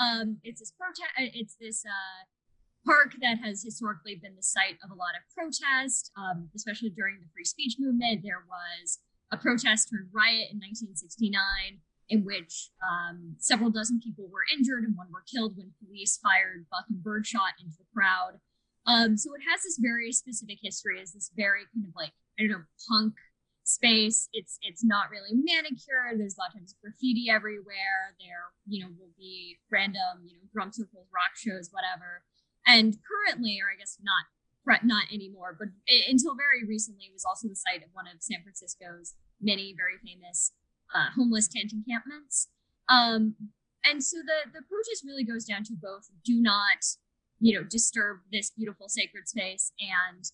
um, 0.00 0.38
it's 0.44 0.60
this 0.60 0.72
protest. 0.72 1.10
Uh, 1.18 1.30
it's 1.34 1.56
this 1.60 1.84
uh, 1.84 2.22
park 2.86 3.14
that 3.20 3.38
has 3.42 3.62
historically 3.62 4.16
been 4.16 4.36
the 4.36 4.42
site 4.42 4.78
of 4.84 4.90
a 4.90 4.94
lot 4.94 5.14
of 5.18 5.22
protest, 5.34 6.10
um, 6.16 6.48
especially 6.54 6.90
during 6.90 7.16
the 7.20 7.28
free 7.34 7.44
speech 7.44 7.76
movement. 7.78 8.22
There 8.22 8.44
was 8.46 8.98
a 9.30 9.36
protest 9.36 9.90
turned 9.90 10.08
riot 10.12 10.48
in 10.50 10.58
1969 10.62 11.34
in 12.08 12.24
which 12.24 12.70
um, 12.80 13.36
several 13.38 13.68
dozen 13.68 14.00
people 14.00 14.28
were 14.32 14.46
injured 14.56 14.84
and 14.84 14.96
one 14.96 15.12
were 15.12 15.24
killed 15.28 15.52
when 15.56 15.70
police 15.84 16.18
fired 16.22 16.64
buck 16.70 16.86
and 16.88 17.02
birdshot 17.02 17.52
into 17.60 17.76
the 17.76 17.84
crowd. 17.92 18.40
Um, 18.86 19.18
so 19.18 19.34
it 19.34 19.44
has 19.44 19.60
this 19.60 19.76
very 19.76 20.12
specific 20.12 20.58
history 20.62 20.98
as 21.02 21.12
this 21.12 21.30
very 21.36 21.68
kind 21.74 21.84
of 21.84 21.92
like 21.94 22.12
I 22.38 22.44
don't 22.44 22.50
know 22.50 22.64
punk 22.88 23.14
space. 23.68 24.28
It's 24.32 24.58
it's 24.62 24.82
not 24.82 25.10
really 25.10 25.36
manicured. 25.36 26.16
There's 26.16 26.36
a 26.36 26.40
lot 26.40 26.48
of 26.48 26.54
times 26.54 26.74
graffiti 26.80 27.28
everywhere. 27.28 28.16
There, 28.18 28.48
you 28.66 28.82
know, 28.82 28.90
will 28.98 29.12
be 29.18 29.58
random, 29.70 30.24
you 30.24 30.40
know, 30.40 30.48
drum 30.52 30.72
circles, 30.72 31.06
rock 31.12 31.36
shows, 31.36 31.68
whatever. 31.70 32.24
And 32.66 32.96
currently, 33.04 33.60
or 33.60 33.68
I 33.68 33.76
guess 33.76 33.98
not 34.00 34.24
not 34.84 35.04
anymore, 35.12 35.56
but 35.58 35.68
until 36.08 36.36
very 36.36 36.64
recently, 36.68 37.08
it 37.08 37.12
was 37.12 37.24
also 37.24 37.48
the 37.48 37.56
site 37.56 37.82
of 37.82 37.88
one 37.92 38.06
of 38.06 38.20
San 38.20 38.42
Francisco's 38.42 39.14
many 39.40 39.74
very 39.76 39.96
famous 40.04 40.52
uh, 40.94 41.08
homeless 41.16 41.48
tent 41.48 41.72
encampments. 41.72 42.48
Um, 42.88 43.36
and 43.84 44.02
so 44.04 44.18
the 44.24 44.48
the 44.52 44.64
protest 44.64 45.04
really 45.04 45.24
goes 45.24 45.44
down 45.44 45.64
to 45.64 45.74
both 45.76 46.08
do 46.24 46.40
not, 46.40 46.84
you 47.40 47.52
know, 47.52 47.64
disturb 47.64 48.20
this 48.32 48.50
beautiful 48.50 48.88
sacred 48.88 49.28
space 49.28 49.72
and 49.80 50.24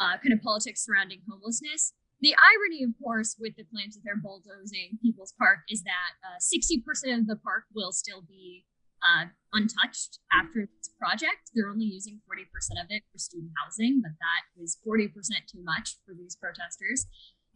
uh, 0.00 0.16
kind 0.16 0.32
of 0.32 0.40
politics 0.40 0.84
surrounding 0.84 1.20
homelessness 1.28 1.92
the 2.20 2.34
irony, 2.36 2.84
of 2.84 2.92
course, 3.02 3.36
with 3.40 3.56
the 3.56 3.64
claims 3.64 3.94
that 3.96 4.02
they're 4.04 4.20
bulldozing 4.20 4.98
People's 5.02 5.34
Park 5.38 5.60
is 5.68 5.82
that 5.82 6.12
uh, 6.20 6.38
60% 6.38 6.84
of 7.18 7.26
the 7.26 7.36
park 7.36 7.64
will 7.74 7.92
still 7.92 8.22
be 8.22 8.64
uh, 9.02 9.32
untouched 9.52 10.20
after 10.32 10.68
this 10.68 10.90
project. 11.00 11.50
They're 11.54 11.70
only 11.70 11.86
using 11.86 12.20
40% 12.28 12.44
of 12.82 12.86
it 12.90 13.02
for 13.12 13.18
student 13.18 13.52
housing, 13.64 14.00
but 14.02 14.12
that 14.20 14.62
is 14.62 14.76
40% 14.86 15.08
too 15.50 15.64
much 15.64 15.96
for 16.04 16.14
these 16.14 16.36
protesters. 16.36 17.06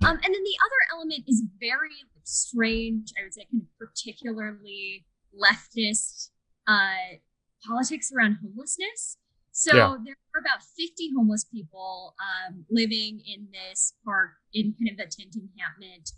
Um, 0.03 0.17
and 0.17 0.35
then 0.35 0.43
the 0.43 0.59
other 0.65 0.83
element 0.93 1.25
is 1.29 1.45
very 1.61 1.95
strange, 2.25 3.13
I 3.19 3.25
would 3.25 3.35
say, 3.35 3.47
kind 3.51 3.63
of 3.63 3.69
particularly 3.79 5.05
leftist 5.37 6.31
uh, 6.67 7.21
politics 7.67 8.11
around 8.15 8.39
homelessness. 8.43 9.19
So 9.55 9.71
yeah. 9.71 9.95
there 10.03 10.19
were 10.35 10.43
about 10.43 10.67
50 10.77 11.15
homeless 11.15 11.45
people 11.45 12.17
um, 12.19 12.67
living 12.69 13.23
in 13.23 13.47
this 13.55 13.95
park 14.05 14.35
in 14.53 14.75
kind 14.75 14.91
of 14.91 14.99
a 14.99 15.09
tent 15.09 15.39
encampment. 15.39 16.11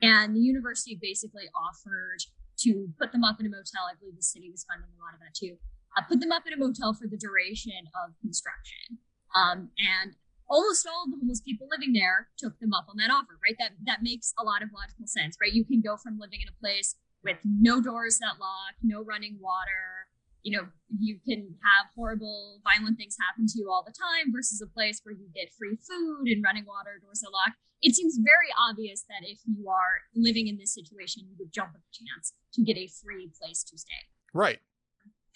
And 0.00 0.36
the 0.36 0.38
university 0.38 0.96
basically 1.02 1.50
offered 1.58 2.22
to 2.62 2.86
put 2.96 3.10
them 3.10 3.24
up 3.24 3.40
in 3.40 3.46
a 3.46 3.48
motel. 3.50 3.90
I 3.90 3.98
believe 3.98 4.14
the 4.14 4.22
city 4.22 4.46
was 4.48 4.62
funding 4.70 4.94
a 4.94 5.02
lot 5.02 5.10
of 5.10 5.18
that 5.26 5.34
too. 5.34 5.58
Uh, 5.98 6.06
put 6.06 6.20
them 6.20 6.30
up 6.30 6.46
in 6.46 6.54
a 6.54 6.56
motel 6.56 6.94
for 6.94 7.10
the 7.10 7.18
duration 7.18 7.82
of 7.98 8.14
construction. 8.22 9.02
Um, 9.34 9.74
and 9.74 10.14
almost 10.46 10.86
all 10.86 11.02
of 11.02 11.10
the 11.10 11.18
homeless 11.18 11.42
people 11.42 11.66
living 11.74 11.98
there 11.98 12.30
took 12.38 12.54
them 12.60 12.72
up 12.72 12.86
on 12.86 12.94
that 13.02 13.10
offer, 13.10 13.34
right? 13.42 13.58
That 13.58 13.74
that 13.90 14.06
makes 14.06 14.32
a 14.38 14.44
lot 14.46 14.62
of 14.62 14.70
logical 14.70 15.10
sense, 15.10 15.34
right? 15.42 15.52
You 15.52 15.66
can 15.66 15.82
go 15.82 15.96
from 15.98 16.22
living 16.22 16.46
in 16.46 16.48
a 16.48 16.54
place 16.62 16.94
with 17.26 17.42
no 17.42 17.82
doors 17.82 18.22
that 18.22 18.38
lock, 18.38 18.78
no 18.86 19.02
running 19.02 19.38
water, 19.40 20.06
you 20.44 20.52
know, 20.52 20.68
you 20.92 21.18
can 21.24 21.56
have 21.64 21.88
horrible, 21.96 22.60
violent 22.62 23.00
things 23.00 23.16
happen 23.18 23.48
to 23.48 23.58
you 23.58 23.72
all 23.72 23.82
the 23.82 23.96
time 23.96 24.30
versus 24.30 24.60
a 24.60 24.68
place 24.68 25.00
where 25.02 25.16
you 25.16 25.26
get 25.34 25.48
free 25.58 25.74
food 25.80 26.28
and 26.28 26.44
running 26.44 26.68
water, 26.68 27.00
doors 27.00 27.24
are 27.24 27.32
locked. 27.32 27.56
It 27.80 27.96
seems 27.96 28.20
very 28.20 28.52
obvious 28.52 29.04
that 29.08 29.24
if 29.26 29.40
you 29.48 29.68
are 29.68 30.04
living 30.14 30.46
in 30.46 30.58
this 30.60 30.72
situation, 30.76 31.24
you 31.26 31.34
would 31.40 31.50
jump 31.50 31.72
at 31.74 31.80
the 31.80 31.92
chance 31.96 32.34
to 32.54 32.62
get 32.62 32.76
a 32.76 32.86
free 33.02 33.32
place 33.40 33.64
to 33.64 33.78
stay. 33.78 34.04
Right. 34.32 34.60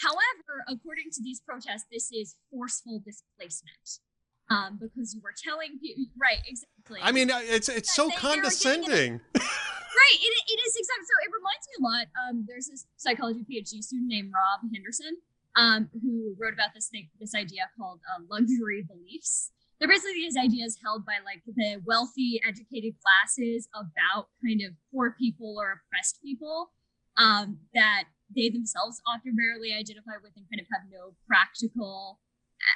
However, 0.01 0.69
according 0.69 1.11
to 1.17 1.23
these 1.25 1.41
protests, 1.41 1.89
this 1.91 2.13
is 2.13 2.37
forceful 2.53 3.03
displacement. 3.05 4.05
Um, 4.51 4.79
because 4.81 5.13
you 5.15 5.21
were 5.23 5.35
telling 5.37 5.79
people, 5.79 6.05
right? 6.19 6.39
Exactly. 6.47 7.01
I 7.03 7.13
mean, 7.13 7.29
it's 7.31 7.69
it's 7.69 7.95
so 7.95 8.09
condescending. 8.11 9.21
right. 10.09 10.21
It, 10.21 10.33
it 10.49 10.59
is 10.65 10.73
exactly. 10.77 11.07
So 11.07 11.17
it 11.25 11.33
reminds 11.33 11.65
me 11.69 11.75
a 11.79 11.83
lot. 11.85 12.07
Um, 12.17 12.35
there's 12.49 12.69
this 12.69 12.87
psychology 12.97 13.45
PhD 13.45 13.83
student 13.85 14.09
named 14.09 14.33
Rob 14.33 14.65
Henderson, 14.73 15.21
um, 15.57 15.89
who 15.93 16.35
wrote 16.39 16.55
about 16.55 16.73
this 16.75 16.89
thing, 16.89 17.09
this 17.21 17.35
idea 17.35 17.69
called 17.77 18.01
uh, 18.09 18.25
luxury 18.31 18.85
beliefs. 18.87 19.53
They're 19.79 19.89
basically 19.89 20.27
these 20.27 20.37
ideas 20.37 20.79
held 20.83 21.07
by 21.07 21.23
like 21.23 21.43
the 21.47 21.81
wealthy, 21.87 22.41
educated 22.43 22.95
classes 22.99 23.69
about 23.77 24.29
kind 24.43 24.61
of 24.67 24.75
poor 24.91 25.15
people 25.15 25.55
or 25.55 25.79
oppressed 25.87 26.19
people 26.21 26.71
um, 27.17 27.59
that 27.75 28.05
they 28.35 28.49
themselves 28.49 29.01
often 29.07 29.37
barely 29.39 29.73
identify 29.73 30.19
with 30.23 30.33
and 30.37 30.47
kind 30.51 30.61
of 30.61 30.67
have 30.73 30.91
no 30.91 31.15
practical 31.27 32.19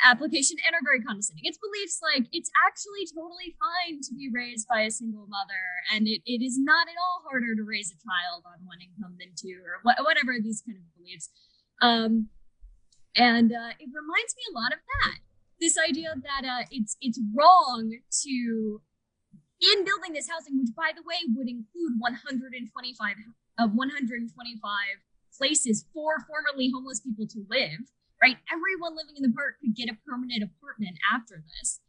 application 0.03 0.59
and 0.67 0.75
are 0.75 0.85
very 0.85 1.01
condescending. 1.01 1.47
It's 1.47 1.59
beliefs 1.59 2.03
like 2.03 2.27
it's 2.33 2.51
actually 2.67 3.07
totally 3.11 3.55
fine 3.57 4.03
to 4.03 4.13
be 4.15 4.29
raised 4.33 4.67
by 4.69 4.83
a 4.83 4.91
single 4.91 5.27
mother, 5.31 5.65
and 5.95 6.07
it, 6.07 6.21
it 6.27 6.43
is 6.43 6.59
not 6.59 6.89
at 6.89 6.99
all 6.99 7.23
harder 7.29 7.55
to 7.55 7.65
raise 7.65 7.91
a 7.91 7.99
child 8.03 8.43
on 8.47 8.67
one 8.67 8.83
income 8.83 9.17
than 9.19 9.33
two, 9.39 9.63
or 9.63 9.81
wh- 9.87 10.03
whatever 10.05 10.35
these 10.43 10.63
kind 10.67 10.79
of 10.79 10.87
beliefs. 10.99 11.31
Um, 11.81 12.29
and 13.17 13.53
uh, 13.53 13.77
it 13.79 13.91
reminds 13.93 14.33
me 14.35 14.45
a 14.51 14.55
lot 14.57 14.73
of 14.73 14.81
that. 14.81 15.23
This 15.61 15.79
idea 15.79 16.15
that 16.17 16.43
uh, 16.43 16.65
it's 16.71 16.97
it's 17.01 17.21
wrong 17.35 17.95
to, 18.27 18.83
in 19.63 19.85
building 19.85 20.13
this 20.13 20.27
housing, 20.27 20.59
which 20.59 20.75
by 20.75 20.91
the 20.91 21.07
way 21.07 21.23
would 21.35 21.49
include 21.49 21.99
125 21.99 23.15
uh, 23.59 23.69
125 23.69 24.67
places 25.37 25.87
for 25.95 26.19
formerly 26.27 26.71
homeless 26.75 27.01
people 27.01 27.27
to 27.27 27.47
live 27.49 27.87
right? 28.23 28.39
Everyone 28.47 28.95
living 28.95 29.19
in 29.19 29.27
the 29.27 29.35
park 29.35 29.59
could 29.59 29.75
get 29.75 29.91
a 29.91 29.99
permanent 30.07 30.47
apartment 30.47 30.97
after 31.11 31.43
this. 31.43 31.81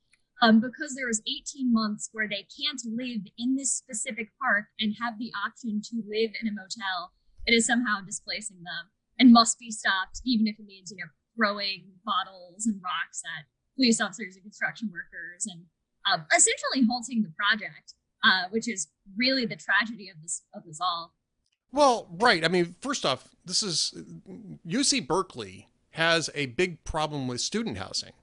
Um, 0.41 0.59
because 0.59 0.97
there 0.97 1.07
was 1.07 1.21
18 1.23 1.71
months 1.71 2.09
where 2.11 2.27
they 2.27 2.43
can't 2.49 2.81
live 2.83 3.21
in 3.37 3.55
this 3.55 3.71
specific 3.71 4.33
park 4.41 4.65
and 4.79 4.97
have 4.99 5.17
the 5.17 5.31
option 5.45 5.79
to 5.93 6.03
live 6.03 6.31
in 6.41 6.49
a 6.49 6.51
motel, 6.51 7.13
it 7.45 7.53
is 7.53 7.67
somehow 7.67 8.01
displacing 8.01 8.57
them 8.57 8.89
and 9.19 9.31
must 9.31 9.59
be 9.59 9.71
stopped, 9.71 10.19
even 10.25 10.47
if 10.47 10.59
it 10.59 10.65
means, 10.65 10.91
you 10.91 10.97
know, 10.97 11.11
throwing 11.37 11.85
bottles 12.03 12.65
and 12.65 12.81
rocks 12.83 13.21
at 13.37 13.45
police 13.77 14.01
officers 14.01 14.35
and 14.35 14.43
construction 14.43 14.91
workers 14.91 15.47
and 15.47 15.63
um, 16.11 16.25
essentially 16.35 16.85
halting 16.89 17.21
the 17.21 17.31
project, 17.37 17.93
uh, 18.25 18.49
which 18.49 18.67
is 18.67 18.87
really 19.15 19.45
the 19.45 19.55
tragedy 19.55 20.09
of 20.09 20.21
this 20.21 20.41
of 20.53 20.63
this 20.65 20.79
all. 20.81 21.13
Well, 21.71 22.07
right. 22.19 22.43
I 22.43 22.49
mean, 22.49 22.75
first 22.81 23.05
off, 23.05 23.29
this 23.45 23.63
is 23.63 23.93
UC 24.67 25.07
Berkeley 25.07 25.69
has 25.93 26.29
a 26.35 26.47
big 26.47 26.83
problem 26.83 27.27
with 27.27 27.41
student 27.41 27.77
housing. 27.77 28.13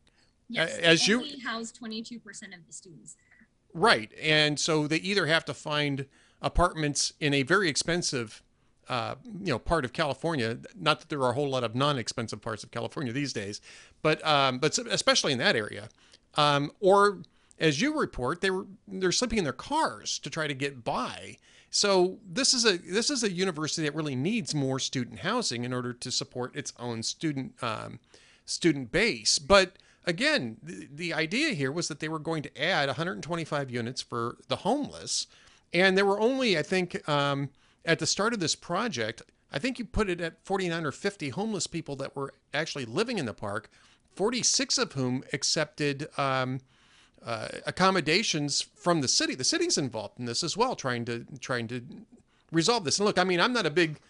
Yes, 0.49 0.77
as 0.79 1.07
you 1.07 1.25
house 1.45 1.73
22% 1.73 2.17
of 2.55 2.67
the 2.67 2.73
students 2.73 3.15
there. 3.15 3.47
Right. 3.73 4.11
And 4.21 4.59
so 4.59 4.89
they 4.89 4.97
either 4.97 5.27
have 5.27 5.45
to 5.45 5.55
find 5.55 6.07
apartments 6.43 7.13
in 7.21 7.33
a 7.35 7.43
very 7.43 7.69
expensive 7.69 8.43
uh, 8.89 9.15
you 9.25 9.53
know, 9.53 9.59
part 9.59 9.85
of 9.85 9.93
California. 9.93 10.59
Not 10.75 10.99
that 10.99 11.09
there 11.09 11.21
are 11.21 11.31
a 11.31 11.35
whole 11.35 11.49
lot 11.49 11.63
of 11.63 11.77
non-expensive 11.77 12.41
parts 12.43 12.65
of 12.65 12.73
California 12.73 13.13
these 13.13 13.33
days, 13.33 13.61
but 14.03 14.25
um, 14.27 14.59
but 14.59 14.77
especially 14.79 15.33
in 15.33 15.39
that 15.39 15.55
area. 15.55 15.89
Um, 16.35 16.73
or 16.81 17.23
as 17.61 17.81
you 17.81 17.97
report, 17.97 18.41
they 18.41 18.51
were 18.51 18.67
they're 18.89 19.13
sleeping 19.13 19.39
in 19.39 19.45
their 19.45 19.53
cars 19.53 20.19
to 20.19 20.31
try 20.31 20.49
to 20.49 20.55
get 20.55 20.83
by. 20.83 21.37
So 21.71 22.19
this 22.29 22.53
is 22.53 22.65
a 22.65 22.79
this 22.79 23.11
is 23.11 23.23
a 23.23 23.31
university 23.31 23.83
that 23.83 23.95
really 23.95 24.17
needs 24.17 24.55
more 24.55 24.81
student 24.81 25.21
housing 25.21 25.65
in 25.65 25.73
order 25.73 25.93
to 25.93 26.11
support 26.11 26.55
its 26.57 26.73
own 26.79 27.05
student 27.05 27.55
um, 27.63 28.01
student 28.45 28.91
base. 28.91 29.39
But 29.39 29.77
again, 30.05 30.57
the, 30.63 30.89
the 30.93 31.15
idea 31.15 31.51
here 31.51 31.71
was 31.71 31.87
that 31.87 32.01
they 32.01 32.09
were 32.09 32.19
going 32.19 32.43
to 32.43 32.63
add 32.63 32.89
125 32.89 33.71
units 33.71 34.03
for 34.03 34.37
the 34.49 34.57
homeless, 34.57 35.29
and 35.73 35.97
there 35.97 36.05
were 36.05 36.21
only 36.21 36.59
I 36.59 36.63
think 36.63 37.09
um, 37.09 37.51
at 37.85 38.01
the 38.01 38.07
start 38.07 38.35
of 38.35 38.41
this 38.41 38.57
project, 38.57 39.23
I 39.53 39.61
think 39.61 39.79
you 39.79 39.85
put 39.85 40.11
it 40.11 40.21
at 40.21 40.45
49 40.45 40.85
or 40.85 40.93
50 40.93 41.29
homeless 41.31 41.69
people 41.69 41.95
that 41.97 42.17
were 42.17 42.35
actually 42.53 42.85
living 42.85 43.19
in 43.19 43.27
the 43.27 43.33
park, 43.33 43.71
46 44.17 44.77
of 44.77 44.93
whom 44.95 45.23
accepted 45.33 46.09
um, 46.19 46.61
uh, 47.25 47.49
accommodations 47.67 48.63
from 48.75 49.01
the 49.01 49.09
city. 49.09 49.35
The 49.35 49.45
city's 49.45 49.79
involved 49.79 50.19
in 50.19 50.25
this 50.25 50.43
as 50.43 50.57
well, 50.57 50.75
trying 50.75 51.05
to 51.07 51.27
trying 51.41 51.69
to 51.69 51.83
resolve 52.53 52.85
this. 52.85 52.99
And 52.99 53.07
look, 53.07 53.19
I 53.19 53.25
mean, 53.25 53.41
I'm 53.41 53.53
not 53.53 53.67
a 53.67 53.71
big 53.71 54.01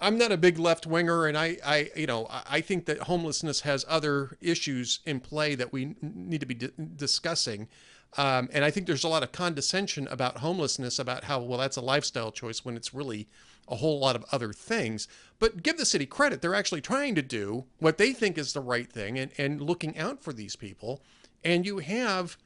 I'm 0.00 0.18
not 0.18 0.32
a 0.32 0.36
big 0.36 0.58
left 0.58 0.86
winger, 0.86 1.26
and 1.26 1.38
I, 1.38 1.56
I, 1.64 1.90
you 1.96 2.06
know, 2.06 2.26
I 2.30 2.60
think 2.60 2.86
that 2.86 2.98
homelessness 3.00 3.60
has 3.60 3.84
other 3.88 4.36
issues 4.40 5.00
in 5.06 5.20
play 5.20 5.54
that 5.54 5.72
we 5.72 5.94
need 6.02 6.40
to 6.40 6.46
be 6.46 6.54
discussing. 6.96 7.68
Um, 8.16 8.48
and 8.52 8.64
I 8.64 8.70
think 8.70 8.86
there's 8.86 9.04
a 9.04 9.08
lot 9.08 9.22
of 9.22 9.32
condescension 9.32 10.06
about 10.08 10.38
homelessness, 10.38 10.98
about 10.98 11.24
how, 11.24 11.40
well, 11.40 11.58
that's 11.58 11.76
a 11.76 11.80
lifestyle 11.80 12.30
choice 12.30 12.64
when 12.64 12.76
it's 12.76 12.94
really 12.94 13.28
a 13.66 13.76
whole 13.76 13.98
lot 13.98 14.14
of 14.14 14.24
other 14.30 14.52
things. 14.52 15.08
But 15.38 15.62
give 15.62 15.78
the 15.78 15.86
city 15.86 16.06
credit. 16.06 16.42
They're 16.42 16.54
actually 16.54 16.80
trying 16.80 17.14
to 17.14 17.22
do 17.22 17.64
what 17.78 17.98
they 17.98 18.12
think 18.12 18.36
is 18.36 18.52
the 18.52 18.60
right 18.60 18.90
thing 18.92 19.18
and, 19.18 19.32
and 19.38 19.60
looking 19.60 19.96
out 19.98 20.22
for 20.22 20.32
these 20.32 20.54
people. 20.54 21.02
And 21.44 21.66
you 21.66 21.78
have 21.78 22.36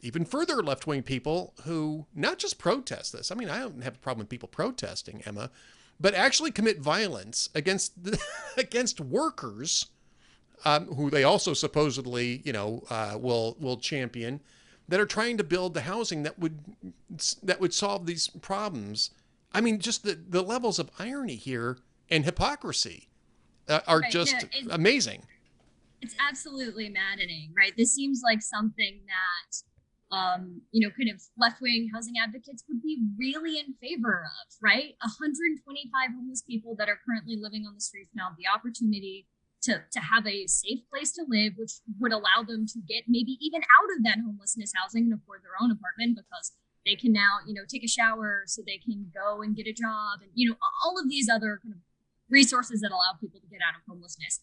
even 0.00 0.24
further 0.24 0.62
left 0.62 0.86
wing 0.86 1.02
people 1.02 1.54
who 1.64 2.06
not 2.14 2.38
just 2.38 2.58
protest 2.58 3.12
this. 3.12 3.30
I 3.30 3.34
mean, 3.34 3.48
I 3.48 3.60
don't 3.60 3.82
have 3.82 3.96
a 3.96 3.98
problem 3.98 4.20
with 4.20 4.28
people 4.28 4.48
protesting, 4.48 5.22
Emma, 5.24 5.50
but 6.00 6.14
actually 6.14 6.50
commit 6.50 6.80
violence 6.80 7.48
against 7.54 8.02
the, 8.02 8.18
against 8.56 9.00
workers 9.00 9.86
um, 10.64 10.86
who 10.86 11.10
they 11.10 11.24
also 11.24 11.54
supposedly, 11.54 12.42
you 12.44 12.52
know, 12.52 12.82
uh, 12.90 13.16
will 13.20 13.56
will 13.60 13.76
champion 13.76 14.40
that 14.88 15.00
are 15.00 15.06
trying 15.06 15.36
to 15.36 15.44
build 15.44 15.74
the 15.74 15.82
housing 15.82 16.22
that 16.22 16.38
would 16.38 16.58
that 17.42 17.60
would 17.60 17.74
solve 17.74 18.06
these 18.06 18.28
problems. 18.28 19.10
I 19.52 19.60
mean, 19.60 19.78
just 19.78 20.02
the, 20.04 20.18
the 20.28 20.42
levels 20.42 20.78
of 20.78 20.90
irony 20.98 21.36
here 21.36 21.78
and 22.10 22.24
hypocrisy 22.24 23.08
uh, 23.68 23.80
are 23.86 24.00
right, 24.00 24.12
just 24.12 24.34
yeah, 24.52 24.66
amazing. 24.70 25.22
It's 26.00 26.14
absolutely 26.20 26.88
maddening, 26.88 27.52
right? 27.56 27.72
This 27.76 27.94
seems 27.94 28.22
like 28.24 28.42
something 28.42 29.00
that 29.06 29.62
um, 30.10 30.62
you 30.72 30.86
know, 30.86 30.92
kind 30.96 31.10
of 31.10 31.20
left-wing 31.36 31.90
housing 31.92 32.14
advocates 32.22 32.64
would 32.68 32.82
be 32.82 33.04
really 33.18 33.58
in 33.58 33.74
favor 33.80 34.24
of, 34.24 34.46
right? 34.62 34.96
125 35.04 35.60
homeless 36.16 36.42
people 36.42 36.74
that 36.78 36.88
are 36.88 36.98
currently 37.04 37.36
living 37.36 37.66
on 37.66 37.74
the 37.74 37.80
streets 37.80 38.10
now 38.14 38.32
the 38.38 38.48
opportunity 38.48 39.26
to, 39.62 39.82
to 39.90 40.00
have 40.00 40.26
a 40.26 40.46
safe 40.46 40.80
place 40.88 41.12
to 41.12 41.24
live, 41.28 41.54
which 41.58 41.72
would 42.00 42.12
allow 42.12 42.42
them 42.46 42.64
to 42.66 42.78
get 42.88 43.04
maybe 43.06 43.36
even 43.40 43.60
out 43.60 43.90
of 43.96 44.04
that 44.04 44.18
homelessness 44.24 44.72
housing 44.74 45.04
and 45.04 45.14
afford 45.14 45.42
their 45.42 45.60
own 45.60 45.70
apartment 45.70 46.16
because 46.16 46.52
they 46.86 46.94
can 46.94 47.12
now, 47.12 47.44
you 47.46 47.52
know, 47.52 47.66
take 47.68 47.84
a 47.84 47.88
shower 47.88 48.44
so 48.46 48.62
they 48.64 48.78
can 48.78 49.10
go 49.12 49.42
and 49.42 49.56
get 49.56 49.66
a 49.66 49.74
job 49.74 50.22
and, 50.22 50.30
you 50.32 50.48
know, 50.48 50.56
all 50.84 50.98
of 50.98 51.10
these 51.10 51.28
other 51.28 51.60
kind 51.62 51.74
of 51.74 51.80
resources 52.30 52.80
that 52.80 52.92
allow 52.92 53.18
people 53.20 53.40
to 53.40 53.48
get 53.48 53.60
out 53.60 53.74
of 53.74 53.82
homelessness 53.88 54.40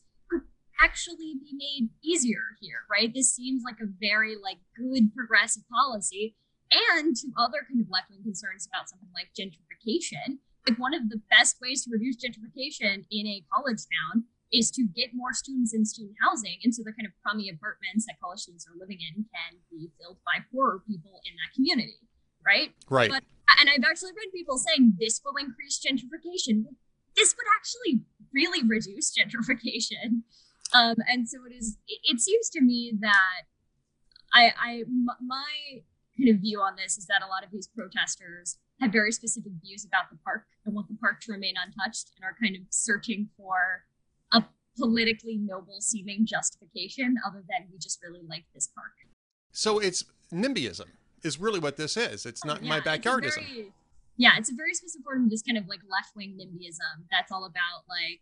actually 0.82 1.36
be 1.40 1.54
made 1.54 1.90
easier 2.04 2.58
here, 2.60 2.84
right? 2.92 3.14
This 3.14 3.34
seems 3.34 3.64
like 3.64 3.80
a 3.82 3.92
very 4.00 4.36
like 4.36 4.60
good 4.76 5.14
progressive 5.16 5.64
policy. 5.72 6.36
And 6.72 7.16
to 7.16 7.28
other 7.38 7.62
kind 7.70 7.80
of 7.80 7.88
left 7.90 8.10
wing 8.10 8.24
concerns 8.24 8.68
about 8.68 8.90
something 8.90 9.10
like 9.14 9.30
gentrification, 9.38 10.42
like 10.68 10.80
one 10.80 10.94
of 10.94 11.10
the 11.10 11.22
best 11.30 11.58
ways 11.62 11.86
to 11.86 11.92
reduce 11.94 12.18
gentrification 12.18 13.06
in 13.12 13.28
a 13.28 13.46
college 13.54 13.86
town 13.86 14.26
is 14.52 14.72
to 14.72 14.88
get 14.96 15.14
more 15.14 15.34
students 15.34 15.74
in 15.74 15.86
student 15.86 16.16
housing. 16.22 16.58
And 16.64 16.74
so 16.74 16.82
the 16.84 16.94
kind 16.94 17.06
of 17.06 17.14
crummy 17.22 17.50
apartments 17.50 18.06
that 18.08 18.20
college 18.22 18.40
students 18.42 18.66
are 18.68 18.78
living 18.78 18.98
in 19.02 19.26
can 19.30 19.62
be 19.70 19.90
filled 20.00 20.18
by 20.26 20.42
poorer 20.52 20.82
people 20.88 21.22
in 21.26 21.34
that 21.38 21.54
community. 21.54 22.02
Right. 22.46 22.74
Right. 22.90 23.10
But, 23.10 23.24
and 23.60 23.70
I've 23.70 23.86
actually 23.86 24.14
read 24.14 24.34
people 24.34 24.58
saying 24.58 24.98
this 25.00 25.22
will 25.26 25.38
increase 25.38 25.82
gentrification. 25.82 26.66
This 27.16 27.34
would 27.38 27.50
actually 27.58 28.06
really 28.34 28.62
reduce 28.62 29.14
gentrification. 29.14 30.26
Um, 30.74 30.96
and 31.08 31.28
so 31.28 31.40
it 31.50 31.54
is, 31.54 31.78
it, 31.88 32.20
seems 32.20 32.50
to 32.50 32.62
me 32.62 32.94
that 33.00 33.44
I, 34.34 34.52
I, 34.60 34.84
my 35.26 35.82
kind 36.18 36.30
of 36.30 36.42
view 36.42 36.60
on 36.60 36.76
this 36.76 36.98
is 36.98 37.06
that 37.08 37.22
a 37.22 37.28
lot 37.28 37.44
of 37.44 37.52
these 37.52 37.68
protesters 37.68 38.58
have 38.82 38.92
very 38.92 39.12
specific 39.12 39.52
views 39.62 39.86
about 39.86 40.10
the 40.10 40.18
park 40.24 40.46
and 40.66 40.74
want 40.74 40.88
the 40.88 40.98
park 41.00 41.22
to 41.22 41.32
remain 41.32 41.56
untouched 41.58 42.12
and 42.16 42.26
are 42.26 42.36
kind 42.42 42.56
of 42.56 42.64
searching 42.70 43.30
for 43.38 43.84
a 44.34 44.44
politically 44.78 45.38
noble 45.38 45.80
seeming 45.80 46.26
justification 46.26 47.16
other 47.26 47.44
than 47.48 47.68
we 47.72 47.78
just 47.78 48.00
really 48.04 48.22
like 48.28 48.46
this 48.54 48.68
park. 48.68 48.92
So 49.52 49.80
it's 49.80 50.04
NIMBYism 50.34 50.88
is 51.24 51.40
really 51.40 51.60
what 51.60 51.78
this 51.78 51.96
is. 51.96 52.26
It's 52.26 52.44
not 52.44 52.62
yeah, 52.62 52.70
my 52.70 52.80
backyardism. 52.82 53.26
It's 53.26 53.36
very, 53.36 53.74
yeah, 54.18 54.32
it's 54.38 54.52
a 54.52 54.56
very 54.56 54.74
specific 54.74 55.04
form 55.04 55.24
of 55.26 55.30
this 55.30 55.42
kind 55.42 55.58
of 55.58 55.68
like 55.68 55.82
left 55.90 56.16
wing 56.16 56.38
NIMBYism 56.40 57.08
that's 57.12 57.32
all 57.32 57.46
about 57.46 57.88
like 57.88 58.22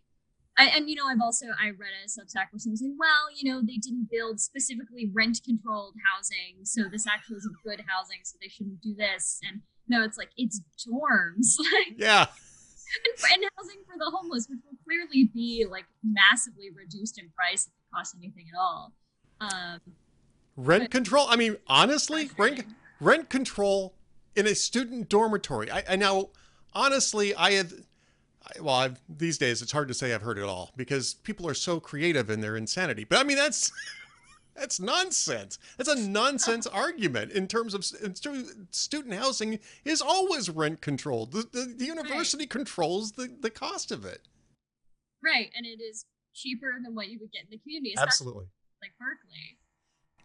I, 0.57 0.65
and 0.75 0.89
you 0.89 0.95
know, 0.95 1.05
I've 1.07 1.21
also 1.21 1.47
I 1.59 1.69
read 1.69 1.93
a 2.03 2.07
Substack 2.07 2.51
where 2.51 2.59
someone 2.59 2.77
saying, 2.77 2.95
well, 2.99 3.25
you 3.35 3.51
know, 3.51 3.61
they 3.61 3.77
didn't 3.77 4.09
build 4.11 4.39
specifically 4.39 5.09
rent 5.11 5.41
controlled 5.43 5.95
housing, 6.13 6.63
so 6.63 6.83
this 6.91 7.07
actually 7.07 7.37
isn't 7.37 7.55
good 7.63 7.81
housing, 7.87 8.19
so 8.23 8.37
they 8.41 8.49
shouldn't 8.49 8.81
do 8.81 8.93
this. 8.95 9.39
And 9.47 9.61
no, 9.87 10.03
it's 10.03 10.17
like 10.17 10.29
it's 10.37 10.61
dorms. 10.77 11.55
Like 11.59 11.97
yeah, 11.97 12.27
and, 13.33 13.43
housing 13.57 13.81
for 13.85 13.97
the 13.97 14.11
homeless, 14.15 14.47
which 14.49 14.59
will 14.65 14.77
clearly 14.83 15.29
be 15.33 15.65
like 15.69 15.85
massively 16.03 16.69
reduced 16.75 17.19
in 17.19 17.29
price 17.29 17.65
if 17.65 17.71
it 17.71 17.95
costs 17.95 18.15
anything 18.17 18.45
at 18.53 18.59
all. 18.59 18.93
Um, 19.41 19.79
rent 20.55 20.85
but, 20.85 20.91
control. 20.91 21.25
I 21.29 21.35
mean, 21.35 21.57
honestly, 21.67 22.29
rent 22.37 22.65
rent 22.99 23.29
control 23.29 23.93
in 24.35 24.47
a 24.47 24.55
student 24.55 25.09
dormitory. 25.09 25.71
I, 25.71 25.83
I 25.89 25.95
now, 25.95 26.29
honestly, 26.73 27.33
I 27.35 27.51
have. 27.53 27.73
Well, 28.59 28.75
I've, 28.75 28.99
these 29.07 29.37
days 29.37 29.61
it's 29.61 29.71
hard 29.71 29.87
to 29.87 29.93
say 29.93 30.13
I've 30.13 30.21
heard 30.21 30.37
it 30.37 30.43
all 30.43 30.71
because 30.75 31.15
people 31.15 31.47
are 31.47 31.53
so 31.53 31.79
creative 31.79 32.29
in 32.29 32.41
their 32.41 32.57
insanity. 32.57 33.03
But 33.03 33.19
I 33.19 33.23
mean, 33.23 33.37
that's 33.37 33.71
that's 34.55 34.79
nonsense. 34.79 35.59
That's 35.77 35.89
a 35.89 35.95
nonsense 35.95 36.67
argument 36.67 37.31
in 37.31 37.47
terms 37.47 37.73
of 37.73 37.85
student 37.85 39.13
housing 39.13 39.59
is 39.85 40.01
always 40.01 40.49
rent 40.49 40.81
controlled. 40.81 41.31
The, 41.31 41.47
the, 41.51 41.73
the 41.77 41.85
university 41.85 42.43
right. 42.43 42.49
controls 42.49 43.13
the, 43.13 43.29
the 43.39 43.49
cost 43.49 43.91
of 43.91 44.05
it. 44.05 44.21
Right. 45.23 45.49
And 45.55 45.65
it 45.65 45.81
is 45.81 46.05
cheaper 46.35 46.73
than 46.83 46.95
what 46.95 47.07
you 47.07 47.19
would 47.21 47.31
get 47.31 47.43
in 47.43 47.49
the 47.51 47.59
community. 47.59 47.95
Absolutely. 47.97 48.45
Like 48.81 48.91
Berkeley. 48.99 49.57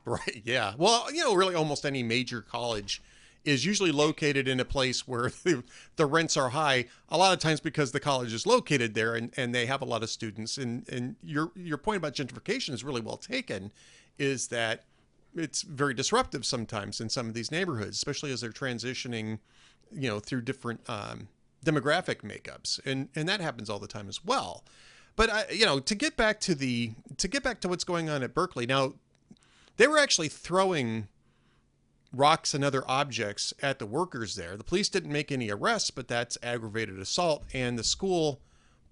Right. 0.05 0.43
Yeah. 0.45 0.75
Well, 0.77 1.13
you 1.13 1.23
know, 1.23 1.35
really 1.35 1.55
almost 1.55 1.85
any 1.85 2.03
major 2.03 2.41
college 2.41 3.03
is 3.45 3.65
usually 3.65 3.93
located 3.93 4.47
in 4.49 4.61
a 4.61 4.65
place 4.65 5.07
where 5.07 5.31
the, 5.45 5.63
the 5.97 6.07
rents 6.07 6.37
are 6.37 6.51
high 6.51 6.87
a 7.09 7.17
lot 7.19 7.33
of 7.33 7.39
times 7.39 7.61
because 7.61 7.93
the 7.93 8.01
college 8.01 8.33
is 8.33 8.47
located 8.47 8.95
there 8.95 9.15
and, 9.15 9.33
and 9.37 9.55
they 9.55 9.67
have 9.67 9.83
a 9.83 9.87
lot 9.87 10.03
of 10.03 10.11
students 10.11 10.59
and, 10.59 10.89
and 10.89 11.17
your 11.23 11.51
your 11.55 11.79
point 11.79 11.97
about 11.97 12.15
gentrification 12.15 12.75
is 12.75 12.85
really 12.85 13.01
well 13.01 13.17
taken 13.17 13.73
is 14.19 14.49
that 14.49 14.85
it's 15.35 15.63
very 15.63 15.95
disruptive 15.95 16.45
sometimes 16.45 17.01
in 17.01 17.09
some 17.09 17.29
of 17.29 17.35
these 17.35 17.51
neighborhoods, 17.51 17.97
especially 17.97 18.33
as 18.33 18.41
they're 18.41 18.51
transitioning, 18.51 19.39
you 19.93 20.09
know, 20.09 20.21
through 20.21 20.43
different 20.43 20.81
um, 20.89 21.29
demographic 21.65 22.23
makeups, 22.23 22.85
and 22.85 23.09
and 23.15 23.29
that 23.29 23.41
happens 23.41 23.71
all 23.71 23.79
the 23.79 23.89
time 23.89 24.09
as 24.09 24.25
well. 24.25 24.65
But 25.17 25.31
I, 25.31 25.45
you 25.51 25.67
know, 25.67 25.81
to 25.81 25.95
get 25.95 26.17
back 26.17 26.41
to 26.41 26.55
the 26.55 26.93
to 27.17 27.29
get 27.29 27.43
back 27.43 27.61
to 27.61 27.69
what's 27.69 27.85
going 27.85 28.09
on 28.09 28.23
at 28.23 28.35
Berkeley 28.35 28.67
now, 28.67 28.95
they 29.77 29.87
were 29.87 29.99
actually 29.99 30.29
throwing 30.29 31.09
rocks 32.13 32.55
and 32.55 32.65
other 32.65 32.83
objects 32.89 33.53
at 33.63 33.79
the 33.79 33.87
workers 33.87 34.35
there. 34.35 34.57
The 34.57 34.65
police 34.65 34.89
didn't 34.89 35.13
make 35.13 35.31
any 35.31 35.51
arrests, 35.51 35.91
but 35.91 36.09
that's 36.09 36.39
aggravated 36.43 36.99
assault, 36.99 37.45
and 37.53 37.79
the 37.79 37.85
school 37.85 38.41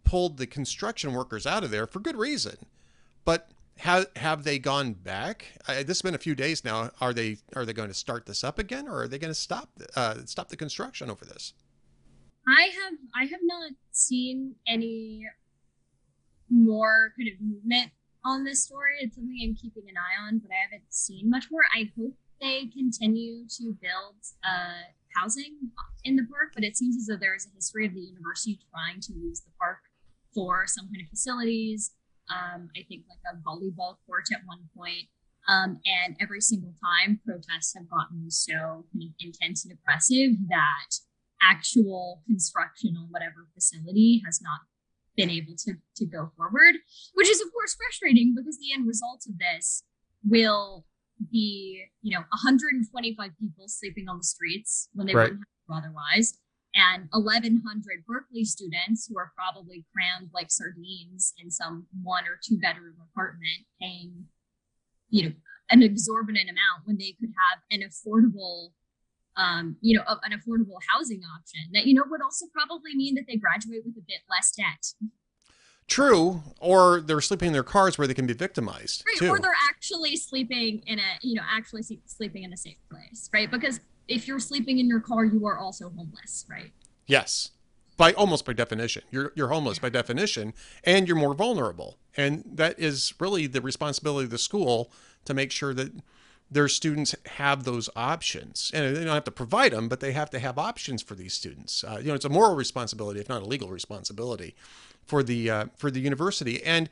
pulled 0.04 0.36
the 0.36 0.46
construction 0.46 1.12
workers 1.12 1.46
out 1.46 1.64
of 1.64 1.70
there 1.70 1.86
for 1.86 2.00
good 2.00 2.16
reason. 2.16 2.66
But 3.24 3.50
have 3.78 4.06
have 4.16 4.44
they 4.44 4.58
gone 4.58 4.92
back? 4.92 5.46
Uh, 5.68 5.74
this 5.74 5.88
has 5.88 6.02
been 6.02 6.14
a 6.14 6.18
few 6.18 6.34
days 6.34 6.64
now. 6.64 6.90
Are 7.00 7.12
they 7.12 7.38
are 7.54 7.66
they 7.66 7.72
going 7.72 7.88
to 7.88 7.94
start 7.94 8.26
this 8.26 8.44
up 8.44 8.58
again, 8.58 8.88
or 8.88 9.02
are 9.02 9.08
they 9.08 9.18
going 9.18 9.32
to 9.32 9.38
stop 9.38 9.68
uh, 9.94 10.16
stop 10.24 10.48
the 10.48 10.56
construction 10.56 11.10
over 11.10 11.24
this? 11.24 11.52
I 12.46 12.62
have 12.62 12.94
I 13.14 13.24
have 13.24 13.40
not 13.42 13.72
seen 13.92 14.54
any 14.66 15.26
more 16.48 17.12
kind 17.18 17.28
of 17.28 17.40
movement 17.40 17.90
on 18.24 18.44
this 18.44 18.62
story. 18.62 18.92
It's 19.00 19.16
something 19.16 19.38
I'm 19.42 19.54
keeping 19.54 19.88
an 19.88 19.96
eye 19.96 20.26
on, 20.26 20.38
but 20.38 20.50
I 20.50 20.62
haven't 20.62 20.84
seen 20.90 21.28
much 21.28 21.46
more. 21.50 21.62
I 21.74 21.90
hope 21.98 22.14
they 22.40 22.66
continue 22.66 23.46
to 23.58 23.74
build 23.80 24.16
uh, 24.44 24.92
housing 25.16 25.56
in 26.04 26.16
the 26.16 26.24
park, 26.24 26.52
but 26.54 26.64
it 26.64 26.76
seems 26.76 26.96
as 26.96 27.06
though 27.06 27.18
there 27.20 27.34
is 27.34 27.46
a 27.46 27.54
history 27.54 27.86
of 27.86 27.94
the 27.94 28.00
university 28.00 28.58
trying 28.70 29.00
to 29.00 29.12
use 29.12 29.40
the 29.40 29.50
park 29.58 29.78
for 30.34 30.66
some 30.66 30.86
kind 30.86 31.02
of 31.02 31.08
facilities. 31.08 31.92
Um, 32.30 32.68
I 32.76 32.82
think 32.88 33.04
like 33.08 33.22
a 33.32 33.36
volleyball 33.38 33.96
court 34.06 34.24
at 34.32 34.40
one 34.46 34.68
point. 34.76 35.08
Um, 35.48 35.78
and 35.86 36.16
every 36.20 36.40
single 36.40 36.74
time 36.82 37.20
protests 37.24 37.74
have 37.76 37.88
gotten 37.88 38.30
so 38.30 38.84
intense 39.20 39.64
and 39.64 39.72
aggressive 39.78 40.32
that 40.48 40.90
actual 41.40 42.22
construction 42.26 42.96
on 42.98 43.06
whatever 43.10 43.46
facility 43.54 44.22
has 44.26 44.40
not 44.42 44.60
been 45.16 45.30
able 45.30 45.54
to, 45.56 45.74
to 45.96 46.04
go 46.04 46.30
forward, 46.36 46.76
which 47.14 47.28
is 47.28 47.40
of 47.40 47.52
course 47.52 47.74
frustrating 47.74 48.34
because 48.36 48.58
the 48.58 48.72
end 48.74 48.86
result 48.86 49.24
of 49.28 49.38
this 49.38 49.84
will 50.24 50.84
be, 51.30 51.84
you 52.02 52.16
know, 52.16 52.24
125 52.30 53.30
people 53.40 53.68
sleeping 53.68 54.08
on 54.08 54.18
the 54.18 54.24
streets 54.24 54.88
when 54.94 55.06
they 55.06 55.14
right. 55.14 55.30
wouldn't 55.30 55.44
have 55.68 55.84
otherwise, 55.84 56.38
and 56.74 57.08
1,100 57.12 58.04
Berkeley 58.06 58.44
students 58.44 59.06
who 59.06 59.18
are 59.18 59.32
probably 59.34 59.84
crammed 59.92 60.30
like 60.34 60.50
sardines 60.50 61.32
in 61.42 61.50
some 61.50 61.86
one 62.02 62.24
or 62.24 62.38
two 62.42 62.58
bedroom 62.58 62.96
apartment, 63.10 63.64
paying, 63.80 64.26
you 65.08 65.24
know, 65.24 65.34
an 65.70 65.82
exorbitant 65.82 66.50
amount 66.50 66.84
when 66.84 66.98
they 66.98 67.16
could 67.18 67.32
have 67.32 67.60
an 67.70 67.80
affordable 67.80 68.70
um, 69.36 69.76
you 69.82 69.96
know, 69.96 70.02
an 70.24 70.32
affordable 70.32 70.80
housing 70.90 71.20
option 71.36 71.60
that, 71.72 71.86
you 71.86 71.94
know, 71.94 72.04
would 72.08 72.22
also 72.22 72.46
probably 72.52 72.94
mean 72.94 73.14
that 73.16 73.24
they 73.28 73.36
graduate 73.36 73.82
with 73.84 73.96
a 73.98 74.06
bit 74.06 74.20
less 74.30 74.50
debt. 74.56 75.10
True, 75.88 76.42
or 76.60 77.00
they're 77.00 77.20
sleeping 77.20 77.48
in 77.48 77.52
their 77.52 77.62
cars 77.62 77.96
where 77.96 78.08
they 78.08 78.14
can 78.14 78.26
be 78.26 78.32
victimized. 78.32 79.04
Right, 79.06 79.18
too. 79.18 79.28
or 79.28 79.38
they're 79.38 79.52
actually 79.68 80.16
sleeping 80.16 80.82
in 80.86 80.98
a, 80.98 81.18
you 81.22 81.34
know, 81.34 81.42
actually 81.48 81.82
sleeping 82.06 82.42
in 82.42 82.52
a 82.52 82.56
safe 82.56 82.78
place, 82.90 83.30
right? 83.32 83.48
Because 83.48 83.80
if 84.08 84.26
you're 84.26 84.40
sleeping 84.40 84.78
in 84.78 84.88
your 84.88 85.00
car, 85.00 85.24
you 85.24 85.46
are 85.46 85.58
also 85.58 85.90
homeless, 85.90 86.44
right? 86.50 86.72
Yes, 87.06 87.50
by 87.96 88.12
almost 88.14 88.44
by 88.44 88.52
definition, 88.52 89.04
you're 89.10 89.32
you're 89.36 89.48
homeless 89.48 89.78
by 89.78 89.88
definition, 89.88 90.54
and 90.82 91.06
you're 91.06 91.16
more 91.16 91.34
vulnerable, 91.34 91.98
and 92.16 92.42
that 92.52 92.78
is 92.80 93.14
really 93.20 93.46
the 93.46 93.60
responsibility 93.60 94.24
of 94.24 94.30
the 94.30 94.38
school 94.38 94.90
to 95.24 95.34
make 95.34 95.52
sure 95.52 95.72
that 95.72 95.92
their 96.50 96.68
students 96.68 97.14
have 97.26 97.64
those 97.64 97.90
options 97.96 98.70
and 98.72 98.96
they 98.96 99.04
don't 99.04 99.14
have 99.14 99.24
to 99.24 99.32
provide 99.32 99.72
them 99.72 99.88
but 99.88 99.98
they 99.98 100.12
have 100.12 100.30
to 100.30 100.38
have 100.38 100.58
options 100.58 101.02
for 101.02 101.16
these 101.16 101.34
students 101.34 101.82
uh, 101.82 101.98
you 102.00 102.06
know 102.06 102.14
it's 102.14 102.24
a 102.24 102.28
moral 102.28 102.54
responsibility 102.54 103.18
if 103.18 103.28
not 103.28 103.42
a 103.42 103.44
legal 103.44 103.68
responsibility 103.68 104.54
for 105.06 105.22
the 105.22 105.50
uh, 105.50 105.66
for 105.76 105.90
the 105.90 106.00
university. 106.00 106.62
And 106.62 106.90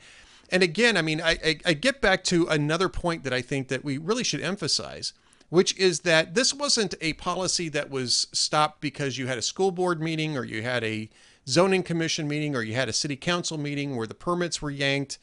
and 0.50 0.62
again 0.62 0.96
i 0.96 1.00
mean 1.00 1.22
I, 1.22 1.38
I, 1.44 1.58
I 1.64 1.72
get 1.72 2.02
back 2.02 2.22
to 2.24 2.46
another 2.48 2.90
point 2.90 3.24
that 3.24 3.32
i 3.32 3.40
think 3.40 3.68
that 3.68 3.82
we 3.82 3.96
really 3.96 4.22
should 4.22 4.42
emphasize 4.42 5.14
which 5.48 5.76
is 5.78 6.00
that 6.00 6.34
this 6.34 6.52
wasn't 6.52 6.94
a 7.00 7.12
policy 7.14 7.68
that 7.70 7.90
was 7.90 8.26
stopped 8.32 8.80
because 8.80 9.18
you 9.18 9.26
had 9.26 9.38
a 9.38 9.42
school 9.42 9.70
board 9.70 10.02
meeting 10.02 10.36
or 10.36 10.44
you 10.44 10.62
had 10.62 10.82
a 10.82 11.08
zoning 11.46 11.82
commission 11.82 12.26
meeting 12.26 12.56
or 12.56 12.62
you 12.62 12.74
had 12.74 12.88
a 12.88 12.92
city 12.92 13.16
council 13.16 13.58
meeting 13.58 13.96
where 13.96 14.06
the 14.06 14.14
permits 14.14 14.60
were 14.60 14.70
yanked. 14.70 15.18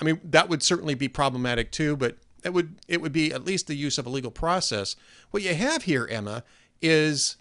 I 0.00 0.04
mean 0.04 0.20
that 0.24 0.48
would 0.48 0.62
certainly 0.62 0.94
be 0.94 1.08
problematic 1.08 1.70
too 1.70 1.96
but 1.96 2.16
it 2.42 2.52
would 2.52 2.76
it 2.88 3.00
would 3.00 3.12
be 3.12 3.32
at 3.32 3.44
least 3.44 3.66
the 3.66 3.74
use 3.74 3.98
of 3.98 4.06
a 4.06 4.10
legal 4.10 4.30
process. 4.30 4.96
What 5.30 5.42
you 5.42 5.54
have 5.54 5.84
here, 5.84 6.06
Emma, 6.10 6.44
is 6.80 7.36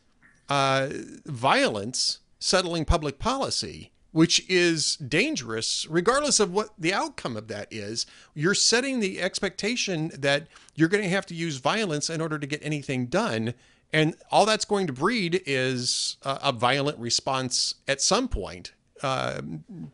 uh, 0.49 0.89
violence 1.25 2.19
settling 2.39 2.85
public 2.85 3.19
policy, 3.19 3.91
which 4.15 4.41
is 4.49 4.95
dangerous, 4.95 5.85
regardless 5.89 6.39
of 6.39 6.49
what 6.49 6.69
the 6.77 6.93
outcome 6.93 7.35
of 7.35 7.49
that 7.49 7.67
is. 7.69 8.05
You're 8.33 8.53
setting 8.55 9.01
the 9.01 9.21
expectation 9.21 10.09
that 10.17 10.47
you're 10.73 10.87
going 10.87 11.03
to 11.03 11.09
have 11.09 11.25
to 11.25 11.35
use 11.35 11.57
violence 11.57 12.09
in 12.09 12.21
order 12.21 12.39
to 12.39 12.47
get 12.47 12.61
anything 12.63 13.07
done. 13.07 13.53
And 13.91 14.15
all 14.31 14.45
that's 14.45 14.63
going 14.63 14.87
to 14.87 14.93
breed 14.93 15.43
is 15.45 16.15
a, 16.21 16.53
violent 16.53 16.97
response 16.97 17.75
at 17.89 18.01
some 18.01 18.29
point 18.29 18.71
uh, 19.03 19.41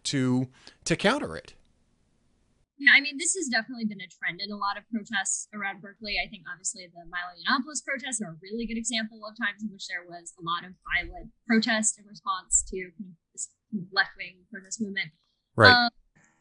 to 0.04 0.48
to 0.86 0.96
counter 0.96 1.36
it. 1.36 1.56
Yeah, 2.82 2.98
I 2.98 3.00
mean, 3.06 3.22
this 3.22 3.38
has 3.38 3.46
definitely 3.46 3.86
been 3.86 4.02
a 4.02 4.10
trend 4.10 4.42
in 4.42 4.50
a 4.50 4.58
lot 4.58 4.74
of 4.74 4.90
protests 4.90 5.46
around 5.54 5.86
Berkeley. 5.86 6.18
I 6.18 6.26
think 6.26 6.50
obviously 6.50 6.90
the 6.90 7.06
Milo 7.06 7.38
Yiannopoulos 7.38 7.86
protests 7.86 8.26
are 8.26 8.34
a 8.34 8.42
really 8.42 8.66
good 8.66 8.82
example 8.82 9.22
of 9.22 9.38
times 9.38 9.62
in 9.62 9.70
which 9.70 9.86
there 9.86 10.02
was 10.02 10.34
a 10.34 10.42
lot 10.42 10.66
of 10.66 10.74
violent 10.90 11.30
protest 11.46 12.02
in 12.02 12.10
response 12.10 12.66
to 12.74 12.90
this 13.38 13.54
left 13.94 14.18
wing 14.18 14.50
protest 14.50 14.82
movement. 14.82 15.14
Right. 15.54 15.70
Um, 15.70 15.94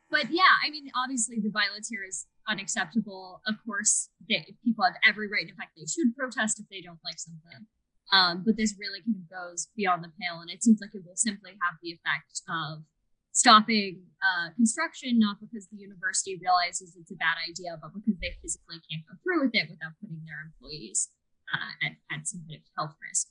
but 0.09 0.33
yeah, 0.33 0.57
I 0.65 0.73
mean, 0.73 0.89
obviously 0.97 1.45
the 1.45 1.53
violence 1.53 1.93
here 1.93 2.09
is 2.09 2.25
unacceptable. 2.49 3.45
Of 3.45 3.61
course, 3.61 4.09
they, 4.25 4.57
people 4.65 4.89
have 4.89 4.97
every 5.05 5.29
right. 5.29 5.45
In 5.45 5.61
fact, 5.61 5.77
they 5.77 5.85
should 5.85 6.17
protest 6.17 6.57
if 6.57 6.73
they 6.73 6.81
don't 6.81 7.05
like 7.05 7.21
something. 7.21 7.69
Um, 8.17 8.49
but 8.49 8.57
this 8.57 8.81
really 8.81 9.05
kind 9.05 9.21
of 9.21 9.29
goes 9.29 9.69
beyond 9.77 10.03
the 10.03 10.11
pale, 10.17 10.41
and 10.41 10.49
it 10.49 10.65
seems 10.65 10.81
like 10.81 10.97
it 10.97 11.05
will 11.05 11.21
simply 11.21 11.53
have 11.61 11.77
the 11.85 11.95
effect 11.95 12.43
of 12.49 12.89
stopping 13.33 14.03
uh, 14.23 14.51
construction, 14.57 15.19
not 15.19 15.37
because 15.41 15.69
the 15.69 15.79
university 15.79 16.39
realizes 16.41 16.97
it's 16.99 17.11
a 17.11 17.15
bad 17.17 17.37
idea, 17.49 17.79
but 17.81 17.93
because 17.95 18.19
they 18.21 18.37
physically 18.43 18.77
can't 18.91 19.03
go 19.09 19.15
through 19.23 19.45
with 19.45 19.55
it 19.55 19.69
without 19.71 19.93
putting 20.01 20.21
their 20.27 20.45
employees 20.45 21.09
uh, 21.53 21.87
at, 21.87 21.93
at 22.15 22.29
some 22.29 22.41
kind 22.49 22.61
of 22.61 22.67
health 22.77 22.97
risk. 23.01 23.29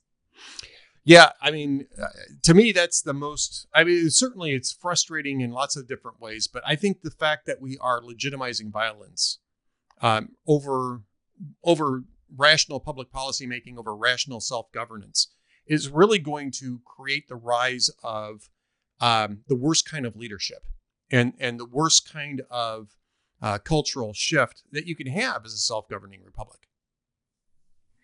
Yeah, 1.06 1.32
I 1.42 1.52
mean, 1.52 1.88
uh, 2.00 2.08
to 2.44 2.54
me, 2.54 2.72
that's 2.72 3.02
the 3.02 3.14
most. 3.14 3.68
I 3.74 3.84
mean, 3.84 4.10
certainly 4.10 4.52
it's 4.52 4.72
frustrating 4.72 5.42
in 5.42 5.52
lots 5.52 5.76
of 5.76 5.88
different 5.88 6.20
ways, 6.22 6.48
but 6.48 6.62
I 6.66 6.76
think 6.76 7.02
the 7.02 7.12
fact 7.12 7.46
that 7.48 7.62
we 7.62 7.78
are 7.80 8.02
legitimizing 8.02 8.72
violence 8.72 9.40
um, 10.02 10.30
over 10.48 11.02
over 11.64 12.04
rational 12.36 12.80
public 12.80 13.12
policy 13.12 13.48
making, 13.48 13.78
over 13.78 13.96
rational 13.96 14.40
self 14.40 14.72
governance, 14.72 15.34
is 15.66 15.90
really 15.90 16.20
going 16.20 16.52
to 16.60 16.82
create 16.86 17.28
the 17.28 17.36
rise 17.36 17.90
of 18.04 18.50
um, 19.00 19.40
the 19.48 19.56
worst 19.56 19.90
kind 19.90 20.06
of 20.06 20.16
leadership 20.16 20.64
and 21.12 21.34
and 21.40 21.60
the 21.60 21.66
worst 21.66 22.12
kind 22.12 22.42
of 22.50 22.90
uh, 23.42 23.58
cultural 23.58 24.14
shift 24.14 24.64
that 24.72 24.86
you 24.86 24.96
can 24.96 25.08
have 25.08 25.46
as 25.46 25.54
a 25.54 25.58
self-governing 25.58 26.22
republic. 26.24 26.68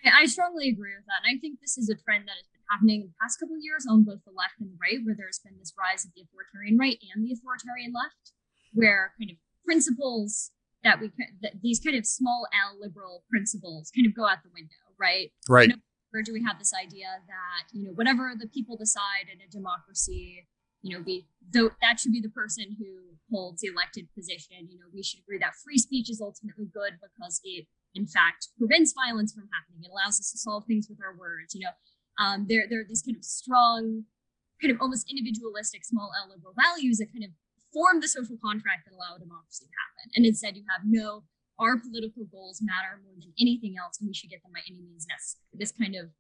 I 0.06 0.26
strongly 0.28 0.70
agree 0.70 0.94
with 0.96 1.06
that, 1.08 1.26
and 1.26 1.36
I 1.36 1.40
think 1.42 1.60
this 1.60 1.78
is 1.78 1.90
a 1.90 1.98
trend 1.98 2.28
that 2.30 2.38
has 2.38 2.46
been 2.54 2.62
happening 2.70 3.02
in 3.02 3.08
the 3.08 3.18
past 3.20 3.40
couple 3.40 3.56
of 3.56 3.62
years 3.66 3.90
on 3.90 4.04
both 4.06 4.22
the 4.24 4.38
left 4.38 4.62
and 4.62 4.70
the 4.70 4.78
right, 4.78 5.02
where 5.04 5.18
there's 5.18 5.40
been 5.40 5.58
this 5.58 5.74
rise 5.74 6.06
of 6.06 6.14
the 6.14 6.22
authoritarian 6.22 6.78
right 6.78 7.02
and 7.14 7.26
the 7.26 7.34
authoritarian 7.34 7.90
left, 7.90 8.32
where 8.74 9.18
kind 9.18 9.32
of 9.32 9.38
principles 9.66 10.52
that 10.86 11.02
we 11.02 11.10
that 11.42 11.58
these 11.66 11.82
kind 11.82 11.98
of 11.98 12.06
small 12.06 12.46
L 12.54 12.78
liberal 12.80 13.26
principles 13.30 13.90
kind 13.90 14.06
of 14.06 14.14
go 14.14 14.30
out 14.30 14.46
the 14.46 14.54
window, 14.54 14.78
right? 15.02 15.34
Right. 15.50 15.74
You 15.74 15.76
know, 15.76 15.82
or 16.14 16.22
do 16.22 16.32
we 16.32 16.46
have 16.46 16.60
this 16.62 16.72
idea 16.72 17.10
that 17.26 17.74
you 17.74 17.84
know 17.84 17.92
whatever 17.98 18.38
the 18.38 18.48
people 18.48 18.78
decide 18.78 19.26
in 19.26 19.42
a 19.42 19.50
democracy 19.50 20.46
you 20.86 20.94
know, 20.94 21.02
we 21.02 21.26
though 21.42 21.74
that 21.82 21.98
should 22.00 22.14
be 22.14 22.22
the 22.22 22.30
person 22.30 22.78
who 22.78 23.18
holds 23.34 23.66
the 23.66 23.74
elected 23.74 24.06
position. 24.14 24.70
You 24.70 24.78
know, 24.78 24.86
we 24.94 25.02
should 25.02 25.26
agree 25.26 25.42
that 25.42 25.58
free 25.66 25.82
speech 25.82 26.14
is 26.14 26.22
ultimately 26.22 26.70
good 26.70 27.02
because 27.02 27.42
it, 27.44 27.66
in 27.98 28.06
fact, 28.06 28.54
prevents 28.62 28.94
violence 28.94 29.34
from 29.34 29.50
happening. 29.50 29.82
It 29.82 29.90
allows 29.90 30.22
us 30.22 30.30
to 30.30 30.38
solve 30.38 30.70
things 30.70 30.86
with 30.86 31.02
our 31.02 31.18
words. 31.18 31.58
You 31.58 31.66
know, 31.66 31.74
um, 32.22 32.46
there 32.46 32.70
there 32.70 32.86
are 32.86 32.88
these 32.88 33.02
kind 33.02 33.18
of 33.18 33.26
strong, 33.26 34.06
kind 34.62 34.70
of 34.70 34.78
almost 34.78 35.10
individualistic, 35.10 35.90
small 35.90 36.14
L 36.14 36.30
liberal 36.30 36.54
values 36.54 37.02
that 37.02 37.10
kind 37.10 37.26
of 37.26 37.34
form 37.74 37.98
the 37.98 38.08
social 38.08 38.38
contract 38.38 38.86
that 38.86 38.94
allow 38.94 39.18
democracy 39.18 39.66
to 39.66 39.74
happen. 39.74 40.06
And 40.14 40.22
instead, 40.22 40.54
you 40.54 40.70
have 40.70 40.86
no 40.86 41.26
our 41.58 41.82
political 41.82 42.30
goals 42.30 42.62
matter 42.62 43.02
more 43.02 43.18
than 43.18 43.34
anything 43.42 43.74
else, 43.82 43.98
and 43.98 44.06
we 44.06 44.14
should 44.14 44.30
get 44.30 44.46
them 44.46 44.54
by 44.54 44.62
any 44.70 44.86
means 44.86 45.10
necessary. 45.10 45.50
This 45.58 45.74
kind 45.74 45.98
of 45.98 46.14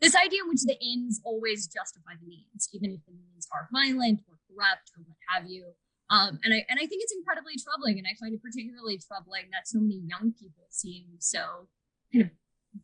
this 0.00 0.16
idea 0.16 0.40
in 0.42 0.48
which 0.48 0.64
the 0.64 0.76
ends 0.80 1.20
always 1.24 1.68
justify 1.68 2.16
the 2.16 2.26
means, 2.26 2.68
even 2.72 2.90
if 2.90 3.04
the 3.04 3.12
means 3.12 3.46
are 3.52 3.68
violent 3.68 4.24
or 4.28 4.40
corrupt 4.48 4.90
or 4.96 5.04
what 5.04 5.20
have 5.28 5.44
you. 5.48 5.76
Um, 6.10 6.40
and 6.42 6.52
I 6.52 6.66
and 6.68 6.80
I 6.80 6.86
think 6.90 7.04
it's 7.04 7.14
incredibly 7.14 7.54
troubling, 7.54 7.98
and 7.98 8.06
I 8.08 8.18
find 8.18 8.34
it 8.34 8.42
particularly 8.42 8.98
troubling 8.98 9.46
that 9.54 9.68
so 9.68 9.78
many 9.78 10.02
young 10.02 10.34
people 10.34 10.66
seem 10.68 11.06
so 11.20 11.70
kind 12.12 12.26
of 12.26 12.34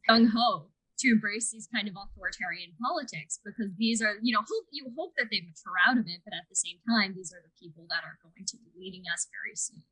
gung 0.07 0.31
ho 0.31 0.71
to 0.99 1.09
embrace 1.09 1.51
these 1.51 1.69
kind 1.69 1.89
of 1.89 1.95
authoritarian 1.99 2.73
politics 2.81 3.41
because 3.45 3.75
these 3.77 4.01
are 4.01 4.17
you 4.23 4.33
know 4.33 4.47
hope 4.47 4.71
you 4.71 4.87
hope 4.97 5.13
that 5.19 5.27
they 5.33 5.43
mature 5.43 5.75
out 5.83 5.99
of 5.99 6.07
it, 6.07 6.23
but 6.23 6.39
at 6.39 6.47
the 6.47 6.55
same 6.55 6.79
time, 6.87 7.19
these 7.19 7.33
are 7.35 7.43
the 7.43 7.51
people 7.59 7.87
that 7.91 8.07
are 8.07 8.21
going 8.23 8.47
to 8.47 8.57
be 8.63 8.71
leading 8.79 9.03
us 9.11 9.27
very 9.33 9.57
soon. 9.57 9.83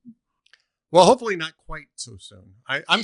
Well, 0.94 1.06
hopefully 1.06 1.34
not 1.34 1.58
quite 1.58 1.90
so 1.96 2.16
soon. 2.20 2.62
I, 2.68 2.84
I'm 2.88 3.02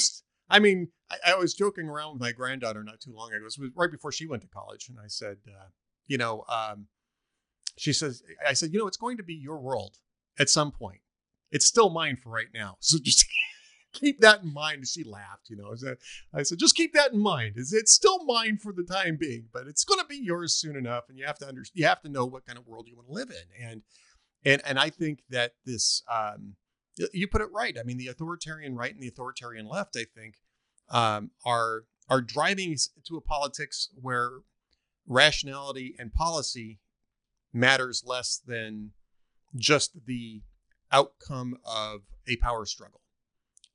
I 0.50 0.58
mean, 0.58 0.88
I, 1.10 1.32
I, 1.32 1.34
was 1.36 1.54
joking 1.54 1.88
around 1.88 2.14
with 2.14 2.20
my 2.20 2.32
granddaughter 2.32 2.82
not 2.82 3.00
too 3.00 3.12
long 3.14 3.28
ago. 3.28 3.38
It 3.38 3.44
was 3.44 3.58
right 3.76 3.90
before 3.90 4.12
she 4.12 4.26
went 4.26 4.42
to 4.42 4.48
college, 4.48 4.88
and 4.88 4.98
I 4.98 5.06
said, 5.06 5.38
uh, 5.46 5.68
you 6.06 6.18
know, 6.18 6.44
um, 6.48 6.86
she 7.78 7.92
says, 7.92 8.22
I 8.46 8.52
said, 8.52 8.72
you 8.72 8.78
know, 8.78 8.86
it's 8.86 8.96
going 8.96 9.16
to 9.16 9.22
be 9.22 9.34
your 9.34 9.58
world 9.58 9.98
at 10.38 10.50
some 10.50 10.72
point. 10.72 11.00
It's 11.52 11.66
still 11.66 11.90
mine 11.90 12.16
for 12.16 12.30
right 12.30 12.48
now. 12.52 12.76
So 12.80 12.98
just 12.98 13.24
keep 13.92 14.20
that 14.20 14.42
in 14.42 14.52
mind. 14.52 14.86
She 14.86 15.04
laughed, 15.04 15.48
you 15.48 15.56
know. 15.56 15.74
I 16.34 16.42
said, 16.42 16.58
just 16.58 16.76
keep 16.76 16.92
that 16.94 17.12
in 17.12 17.18
mind. 17.20 17.54
Is 17.56 17.72
It's 17.72 17.92
still 17.92 18.24
mine 18.24 18.58
for 18.58 18.72
the 18.72 18.84
time 18.84 19.16
being, 19.16 19.46
but 19.52 19.66
it's 19.66 19.84
going 19.84 20.00
to 20.00 20.06
be 20.06 20.16
yours 20.16 20.54
soon 20.54 20.76
enough. 20.76 21.08
And 21.08 21.18
you 21.18 21.26
have 21.26 21.38
to 21.38 21.46
understand, 21.46 21.78
you 21.78 21.86
have 21.86 22.02
to 22.02 22.08
know 22.08 22.26
what 22.26 22.46
kind 22.46 22.58
of 22.58 22.66
world 22.66 22.86
you 22.88 22.96
want 22.96 23.08
to 23.08 23.14
live 23.14 23.30
in. 23.30 23.66
And 23.68 23.82
and 24.44 24.62
and 24.64 24.78
I 24.78 24.90
think 24.90 25.20
that 25.30 25.52
this 25.64 26.02
um, 26.10 26.54
you 27.12 27.26
put 27.28 27.40
it 27.40 27.48
right. 27.52 27.76
I 27.78 27.82
mean, 27.82 27.98
the 27.98 28.08
authoritarian 28.08 28.76
right 28.76 28.92
and 28.92 29.02
the 29.02 29.08
authoritarian 29.08 29.66
left, 29.66 29.96
I 29.96 30.04
think, 30.04 30.36
um, 30.90 31.30
are 31.44 31.84
are 32.08 32.20
driving 32.20 32.76
to 33.06 33.16
a 33.16 33.20
politics 33.20 33.88
where 33.94 34.40
rationality 35.06 35.94
and 35.98 36.12
policy 36.12 36.80
matters 37.52 38.02
less 38.04 38.40
than 38.44 38.90
just 39.56 40.06
the 40.06 40.42
outcome 40.92 41.56
of 41.64 42.02
a 42.28 42.36
power 42.36 42.66
struggle. 42.66 43.00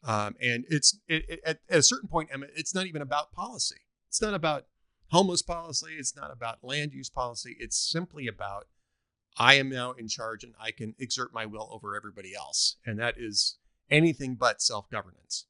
Um, 0.04 0.36
and 0.42 0.66
it's 0.70 1.00
it, 1.08 1.26
it, 1.28 1.40
at, 1.46 1.60
at 1.70 1.80
a 1.80 1.84
certain 1.84 2.08
point, 2.10 2.30
Emma, 2.32 2.48
it's 2.56 2.76
not 2.76 2.86
even 2.86 3.02
about 3.02 3.32
policy. 3.32 3.82
It's 4.08 4.22
not 4.22 4.34
about 4.34 4.66
homeless 5.10 5.42
policy. 5.42 5.96
It's 5.98 6.16
not 6.16 6.32
about 6.32 6.64
land 6.64 6.94
use 6.94 7.10
policy. 7.10 7.56
It's 7.60 7.78
simply 7.78 8.28
about 8.28 8.68
I 9.38 9.56
am 9.56 9.70
now 9.70 9.92
in 9.92 10.08
charge 10.08 10.44
and 10.44 10.54
I 10.60 10.72
can 10.72 10.96
exert 11.00 11.34
my 11.34 11.46
will 11.46 11.70
over 11.72 11.96
everybody 11.96 12.34
else. 12.36 12.78
And 12.86 13.00
that 13.00 13.16
is 13.18 13.58
anything 13.90 14.36
but 14.36 14.62
self 14.62 14.90
governance. 14.90 15.46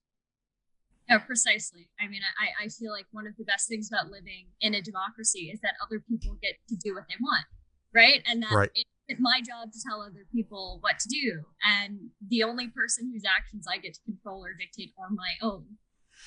Yeah, 1.09 1.19
precisely. 1.19 1.89
I 2.01 2.07
mean, 2.07 2.21
I, 2.41 2.65
I 2.65 2.67
feel 2.69 2.91
like 2.91 3.05
one 3.11 3.27
of 3.27 3.37
the 3.37 3.43
best 3.43 3.67
things 3.69 3.89
about 3.91 4.09
living 4.09 4.47
in 4.59 4.73
a 4.73 4.81
democracy 4.81 5.51
is 5.53 5.59
that 5.61 5.75
other 5.83 6.01
people 6.09 6.35
get 6.41 6.55
to 6.69 6.75
do 6.75 6.95
what 6.95 7.03
they 7.07 7.15
want, 7.21 7.45
right? 7.93 8.23
And 8.25 8.41
that 8.41 8.51
right. 8.51 8.71
It, 8.73 8.87
it's 9.07 9.21
my 9.21 9.39
job 9.45 9.71
to 9.71 9.79
tell 9.87 10.01
other 10.01 10.25
people 10.33 10.79
what 10.81 10.97
to 10.97 11.07
do. 11.07 11.45
And 11.63 12.09
the 12.27 12.41
only 12.41 12.69
person 12.69 13.11
whose 13.13 13.21
actions 13.23 13.67
I 13.71 13.77
get 13.77 13.93
to 13.93 14.01
control 14.01 14.43
or 14.43 14.57
dictate 14.57 14.93
are 14.97 15.13
my 15.13 15.37
own, 15.43 15.77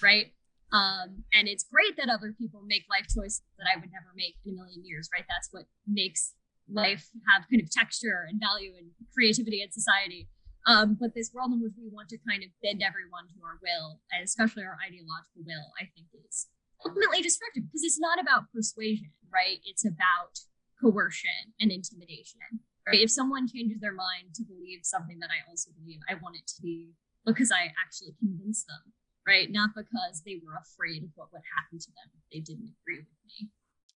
right? 0.00 0.30
Um, 0.70 1.24
and 1.34 1.48
it's 1.48 1.64
great 1.64 1.96
that 1.96 2.08
other 2.08 2.34
people 2.38 2.62
make 2.66 2.84
life 2.88 3.08
choices 3.08 3.42
that 3.58 3.66
I 3.66 3.80
would 3.80 3.90
never 3.90 4.12
make 4.14 4.36
in 4.46 4.52
a 4.52 4.56
million 4.56 4.84
years, 4.84 5.08
right? 5.12 5.24
That's 5.28 5.48
what 5.50 5.64
makes 5.88 6.34
life 6.70 7.08
have 7.32 7.48
kind 7.50 7.62
of 7.62 7.70
texture 7.70 8.26
and 8.28 8.40
value 8.40 8.72
and 8.76 8.92
creativity 9.12 9.62
in 9.62 9.72
society. 9.72 10.28
Um, 10.66 10.96
but 11.00 11.14
this 11.14 11.32
world 11.32 11.52
in 11.52 11.62
which 11.62 11.72
we 11.80 11.88
want 11.88 12.08
to 12.10 12.18
kind 12.28 12.44
of 12.44 12.50
bend 12.62 12.84
everyone 12.84 13.24
to 13.32 13.38
our 13.40 13.56
will, 13.64 14.00
and 14.12 14.20
especially 14.22 14.64
our 14.64 14.76
ideological 14.84 15.40
will, 15.46 15.72
I 15.80 15.88
think 15.96 16.12
is 16.12 16.48
ultimately 16.84 17.22
destructive 17.22 17.64
because 17.64 17.82
it's 17.82 17.98
not 17.98 18.20
about 18.20 18.52
persuasion, 18.52 19.10
right? 19.32 19.58
It's 19.64 19.84
about 19.86 20.44
coercion 20.80 21.56
and 21.58 21.72
intimidation. 21.72 22.60
Right? 22.86 23.00
If 23.00 23.10
someone 23.10 23.48
changes 23.48 23.80
their 23.80 23.92
mind 23.92 24.34
to 24.36 24.44
believe 24.44 24.80
something 24.82 25.18
that 25.20 25.30
I 25.30 25.44
also 25.48 25.70
believe, 25.76 26.00
I 26.08 26.14
want 26.14 26.36
it 26.36 26.46
to 26.56 26.62
be 26.62 26.92
because 27.26 27.52
I 27.52 27.72
actually 27.76 28.16
convinced 28.18 28.66
them, 28.66 28.92
right? 29.26 29.50
Not 29.50 29.70
because 29.76 30.22
they 30.24 30.40
were 30.44 30.56
afraid 30.56 31.02
of 31.02 31.10
what 31.14 31.28
would 31.32 31.44
happen 31.56 31.78
to 31.78 31.90
them 31.92 32.08
if 32.16 32.24
they 32.32 32.40
didn't 32.40 32.72
agree 32.80 33.04
with 33.04 33.20
me. 33.26 33.50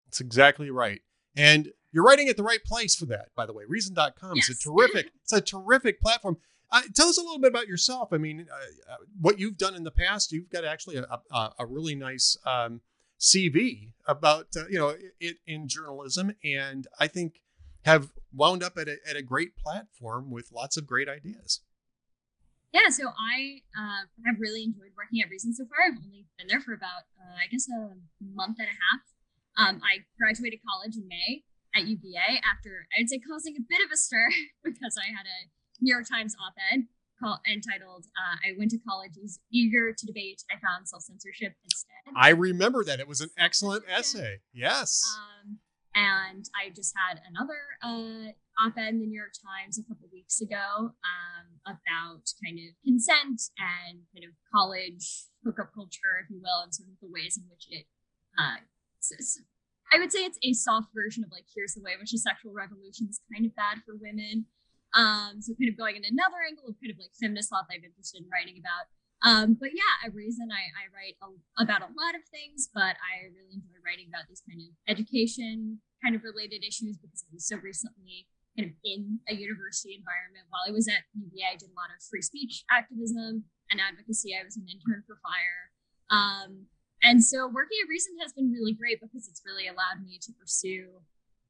That's 0.07 0.21
exactly 0.21 0.71
right. 0.71 1.01
And 1.37 1.69
you're 1.91 2.03
writing 2.03 2.29
at 2.29 2.37
the 2.37 2.43
right 2.43 2.63
place 2.63 2.95
for 2.95 3.05
that, 3.07 3.29
by 3.35 3.45
the 3.45 3.53
way. 3.53 3.63
Reason.com 3.67 4.35
yes. 4.35 4.49
is 4.49 4.59
a 4.59 4.63
terrific, 4.69 5.11
it's 5.21 5.33
a 5.33 5.41
terrific 5.41 6.01
platform. 6.01 6.37
Uh, 6.71 6.81
tell 6.93 7.07
us 7.07 7.17
a 7.17 7.21
little 7.21 7.39
bit 7.39 7.49
about 7.49 7.67
yourself. 7.67 8.09
I 8.13 8.17
mean, 8.17 8.45
uh, 8.51 8.93
uh, 8.93 8.97
what 9.19 9.39
you've 9.39 9.57
done 9.57 9.75
in 9.75 9.83
the 9.83 9.91
past. 9.91 10.31
You've 10.31 10.49
got 10.51 10.65
actually 10.65 10.97
a, 10.97 11.19
a, 11.31 11.53
a 11.59 11.65
really 11.65 11.95
nice 11.95 12.37
um, 12.45 12.81
CV 13.19 13.91
about 14.07 14.47
uh, 14.55 14.67
you 14.69 14.77
know 14.77 14.95
it 15.19 15.37
in 15.47 15.67
journalism, 15.67 16.35
and 16.43 16.87
I 16.99 17.07
think 17.07 17.41
have 17.85 18.09
wound 18.31 18.61
up 18.61 18.77
at 18.77 18.87
a, 18.87 18.97
at 19.09 19.15
a 19.15 19.23
great 19.23 19.55
platform 19.55 20.29
with 20.29 20.51
lots 20.53 20.77
of 20.77 20.85
great 20.85 21.09
ideas. 21.09 21.61
Yeah, 22.71 22.89
so 22.89 23.07
I 23.07 23.61
uh, 23.73 24.05
have 24.27 24.35
really 24.39 24.63
enjoyed 24.63 24.93
working 24.95 25.21
at 25.23 25.29
Reason 25.29 25.53
so 25.53 25.65
far. 25.65 25.89
I've 25.89 25.97
only 26.05 26.27
been 26.37 26.47
there 26.47 26.61
for 26.61 26.73
about, 26.73 27.09
uh, 27.17 27.33
I 27.33 27.49
guess, 27.49 27.65
a 27.67 27.97
month 28.21 28.57
and 28.59 28.67
a 28.67 28.77
half. 28.77 29.01
Um, 29.57 29.81
I 29.81 30.05
graduated 30.19 30.59
college 30.61 30.95
in 30.95 31.07
May 31.07 31.43
at 31.75 31.87
UVA 31.87 32.41
after, 32.43 32.87
I'd 32.97 33.09
say, 33.09 33.19
causing 33.19 33.55
a 33.57 33.63
bit 33.67 33.79
of 33.85 33.91
a 33.93 33.97
stir 33.97 34.29
because 34.63 34.95
I 34.97 35.07
had 35.07 35.25
a 35.25 35.49
New 35.81 35.93
York 35.93 36.05
Times 36.09 36.35
op-ed 36.35 36.87
called, 37.19 37.39
entitled 37.47 38.05
uh, 38.15 38.35
"I 38.43 38.57
went 38.57 38.71
to 38.71 38.79
college 38.79 39.11
eager 39.51 39.93
to 39.93 40.05
debate. 40.05 40.43
I 40.49 40.59
found 40.59 40.87
self-censorship 40.87 41.53
instead." 41.63 42.13
I 42.15 42.29
remember 42.29 42.83
that 42.83 42.99
it 42.99 43.07
was 43.07 43.21
an 43.21 43.29
excellent 43.37 43.83
essay. 43.87 44.39
Yes. 44.53 45.03
Um, 45.17 45.59
and 45.95 46.45
I 46.55 46.69
just 46.69 46.93
had 46.95 47.21
another 47.27 47.59
uh, 47.83 48.31
op-ed 48.63 48.93
in 48.93 48.99
the 48.99 49.07
New 49.07 49.17
York 49.17 49.33
Times 49.35 49.77
a 49.77 49.83
couple 49.83 50.07
weeks 50.11 50.39
ago 50.41 50.93
um, 51.03 51.45
about 51.65 52.23
kind 52.43 52.59
of 52.59 52.75
consent 52.85 53.41
and 53.57 54.03
kind 54.13 54.23
of 54.23 54.31
college 54.53 55.27
hookup 55.43 55.71
culture, 55.73 56.19
if 56.23 56.29
you 56.29 56.39
will, 56.41 56.63
and 56.63 56.73
sort 56.73 56.89
of 56.89 56.95
the 57.01 57.09
ways 57.11 57.37
in 57.37 57.43
which 57.49 57.67
it. 57.69 57.85
Uh, 58.37 58.63
I 59.91 59.97
would 59.97 60.11
say 60.11 60.25
it's 60.25 60.39
a 60.43 60.53
soft 60.53 60.93
version 60.93 61.23
of 61.23 61.31
like 61.31 61.45
here's 61.53 61.73
the 61.73 61.81
way 61.81 61.93
in 61.93 61.99
which 61.99 62.13
a 62.13 62.21
sexual 62.21 62.53
revolution 62.53 63.07
is 63.09 63.21
kind 63.33 63.45
of 63.45 63.55
bad 63.55 63.81
for 63.85 63.97
women. 63.97 64.45
Um, 64.93 65.41
so 65.41 65.53
kind 65.53 65.69
of 65.69 65.77
going 65.77 65.97
in 65.97 66.05
another 66.05 66.41
angle 66.45 66.69
of 66.69 66.77
kind 66.81 66.89
of 66.93 66.97
like 66.97 67.13
feminist 67.17 67.49
thought 67.49 67.69
that 67.69 67.77
I'm 67.77 67.85
interested 67.85 68.25
in 68.25 68.29
writing 68.29 68.57
about. 68.57 68.89
Um, 69.19 69.57
but 69.59 69.75
yeah, 69.75 70.07
a 70.07 70.09
reason 70.15 70.47
I, 70.47 70.63
I 70.79 70.85
write 70.95 71.19
a, 71.19 71.27
about 71.59 71.83
a 71.83 71.91
lot 71.91 72.15
of 72.15 72.23
things, 72.31 72.71
but 72.71 72.95
I 72.97 73.27
really 73.35 73.59
enjoy 73.59 73.75
writing 73.83 74.07
about 74.07 74.31
these 74.31 74.41
kind 74.47 74.63
of 74.63 74.71
education 74.87 75.83
kind 75.99 76.15
of 76.15 76.23
related 76.23 76.63
issues 76.63 76.95
because 76.95 77.27
I 77.27 77.35
was 77.35 77.43
so 77.43 77.59
recently 77.59 78.31
kind 78.55 78.71
of 78.71 78.73
in 78.87 79.19
a 79.27 79.35
university 79.35 79.99
environment. 79.99 80.47
While 80.47 80.63
I 80.63 80.71
was 80.71 80.87
at 80.87 81.03
UVA, 81.11 81.51
I 81.51 81.59
did 81.59 81.69
a 81.69 81.77
lot 81.77 81.91
of 81.91 81.99
free 81.99 82.23
speech 82.23 82.63
activism 82.71 83.43
and 83.67 83.83
advocacy. 83.83 84.31
I 84.33 84.47
was 84.47 84.55
an 84.55 84.65
intern 84.71 85.03
for 85.03 85.19
FIRE. 85.19 85.63
Um, 86.09 86.71
and 87.03 87.23
so 87.23 87.47
working 87.47 87.77
at 87.83 87.89
Reason 87.89 88.13
has 88.21 88.33
been 88.33 88.51
really 88.51 88.73
great 88.73 88.99
because 89.01 89.27
it's 89.27 89.41
really 89.45 89.67
allowed 89.67 90.03
me 90.03 90.19
to 90.21 90.31
pursue 90.33 91.01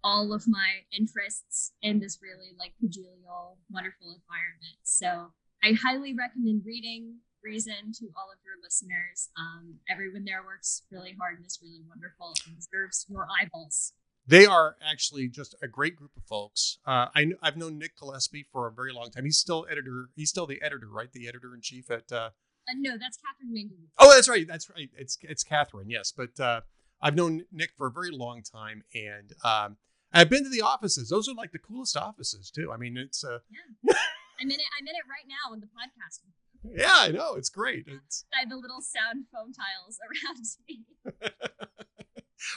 all 0.03 0.33
of 0.33 0.47
my 0.47 0.85
interests 0.97 1.73
in 1.81 1.99
this 1.99 2.19
really 2.21 2.55
like 2.57 2.73
congenial, 2.79 3.57
wonderful 3.71 4.07
environment. 4.07 4.79
So 4.83 5.31
I 5.63 5.73
highly 5.73 6.13
recommend 6.13 6.63
reading 6.65 7.17
Reason 7.41 7.93
to 7.99 8.05
all 8.17 8.27
of 8.31 8.37
your 8.43 8.55
listeners. 8.61 9.29
Um, 9.37 9.75
everyone 9.89 10.25
there 10.25 10.43
works 10.43 10.83
really 10.91 11.15
hard 11.17 11.37
and 11.37 11.45
is 11.45 11.57
really 11.61 11.79
wonderful 11.87 12.33
and 12.45 12.55
deserves 12.55 13.05
your 13.09 13.27
eyeballs. 13.41 13.93
They 14.27 14.45
are 14.45 14.75
actually 14.85 15.29
just 15.29 15.55
a 15.63 15.67
great 15.67 15.95
group 15.95 16.11
of 16.17 16.23
folks. 16.23 16.79
Uh, 16.85 17.07
I, 17.15 17.31
have 17.41 17.55
known 17.55 17.79
Nick 17.79 17.97
Gillespie 17.97 18.45
for 18.51 18.67
a 18.67 18.71
very 18.71 18.91
long 18.91 19.09
time. 19.09 19.23
He's 19.23 19.37
still 19.37 19.65
editor. 19.71 20.09
He's 20.15 20.29
still 20.29 20.47
the 20.47 20.61
editor, 20.61 20.89
right? 20.91 21.11
The 21.11 21.27
editor 21.29 21.55
in 21.55 21.61
chief 21.61 21.89
at. 21.89 22.11
Uh, 22.11 22.29
uh, 22.69 22.75
no, 22.77 22.97
that's 22.97 23.17
Katherine 23.17 23.53
Mangu. 23.55 23.87
Oh, 23.97 24.13
that's 24.13 24.29
right. 24.29 24.47
That's 24.47 24.69
right. 24.69 24.89
It's 24.97 25.17
it's 25.23 25.43
Katherine. 25.43 25.89
Yes, 25.89 26.13
but 26.15 26.39
uh, 26.39 26.61
I've 27.01 27.15
known 27.15 27.43
Nick 27.51 27.71
for 27.77 27.87
a 27.87 27.91
very 27.91 28.11
long 28.11 28.41
time, 28.43 28.83
and 28.93 29.33
um, 29.43 29.77
I've 30.13 30.29
been 30.29 30.43
to 30.43 30.49
the 30.49 30.61
offices. 30.61 31.09
Those 31.09 31.27
are 31.29 31.33
like 31.35 31.51
the 31.51 31.59
coolest 31.59 31.95
offices 31.97 32.51
too. 32.51 32.71
I 32.71 32.77
mean, 32.77 32.97
it's 32.97 33.23
uh 33.23 33.39
yeah. 33.49 33.93
I'm 34.41 34.47
in 34.49 34.59
it. 34.59 34.65
I'm 34.79 34.87
in 34.87 34.95
it 34.95 35.03
right 35.09 35.27
now 35.27 35.53
in 35.53 35.59
the 35.59 35.67
podcast. 35.67 36.19
Yeah, 36.63 36.93
I 36.95 37.11
know. 37.11 37.35
It's 37.35 37.49
great. 37.49 37.85
It's 37.87 38.25
I 38.35 38.41
have 38.41 38.49
the 38.49 38.57
little 38.57 38.81
sound 38.81 39.25
foam 39.33 39.53
tiles 39.53 39.97
around 40.03 40.43
me. 40.67 41.31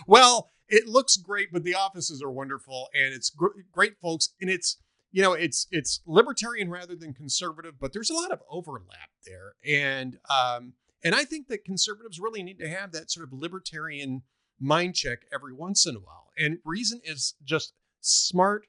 well, 0.07 0.51
it 0.69 0.87
looks 0.87 1.17
great, 1.17 1.49
but 1.53 1.65
the 1.65 1.75
offices 1.75 2.23
are 2.23 2.31
wonderful, 2.31 2.89
and 2.95 3.13
it's 3.13 3.31
gr- 3.31 3.61
great, 3.71 3.99
folks. 4.01 4.31
And 4.41 4.51
it's 4.51 4.79
you 5.13 5.23
know, 5.23 5.35
it's 5.35 5.67
it's 5.71 6.01
libertarian 6.07 6.71
rather 6.71 6.97
than 6.97 7.13
conservative, 7.13 7.75
but 7.79 7.93
there's 7.93 8.11
a 8.11 8.15
lot 8.15 8.33
of 8.33 8.41
overlap 8.51 9.11
there, 9.27 9.53
and 9.67 10.19
um, 10.29 10.73
and 11.05 11.15
I 11.15 11.25
think 11.25 11.49
that 11.49 11.65
conservatives 11.65 12.19
really 12.19 12.43
need 12.43 12.59
to 12.59 12.69
have 12.69 12.93
that 12.93 13.11
sort 13.11 13.27
of 13.27 13.33
libertarian 13.33 14.23
mind 14.59 14.95
check 14.95 15.21
every 15.33 15.53
once 15.53 15.87
in 15.87 15.97
a 15.97 16.01
while. 16.01 16.31
And 16.39 16.59
reason 16.65 17.01
is 17.05 17.35
just 17.45 17.75
smart, 18.01 18.67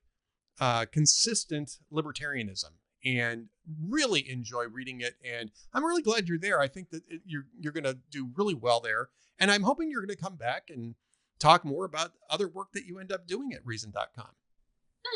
uh, 0.60 0.86
consistent 0.92 1.78
libertarianism, 1.92 2.72
and 3.06 3.48
really 3.82 4.30
enjoy 4.30 4.66
reading 4.66 5.00
it. 5.00 5.16
And 5.24 5.50
I'm 5.74 5.86
really 5.86 6.02
glad 6.02 6.28
you're 6.28 6.38
there. 6.38 6.60
I 6.60 6.68
think 6.68 6.90
that 6.90 7.04
it, 7.08 7.22
you're 7.26 7.46
you're 7.58 7.74
going 7.74 7.86
to 7.86 8.00
do 8.12 8.32
really 8.36 8.54
well 8.54 8.82
there, 8.82 9.10
and 9.40 9.50
I'm 9.50 9.64
hoping 9.64 9.90
you're 9.90 10.06
going 10.06 10.16
to 10.16 10.22
come 10.22 10.36
back 10.36 10.64
and 10.70 10.96
talk 11.40 11.64
more 11.64 11.86
about 11.86 12.12
other 12.30 12.50
work 12.50 12.74
that 12.74 12.86
you 12.86 13.00
end 13.00 13.14
up 13.14 13.28
doing 13.28 13.54
at 13.54 13.66
Reason.com. 13.66 14.30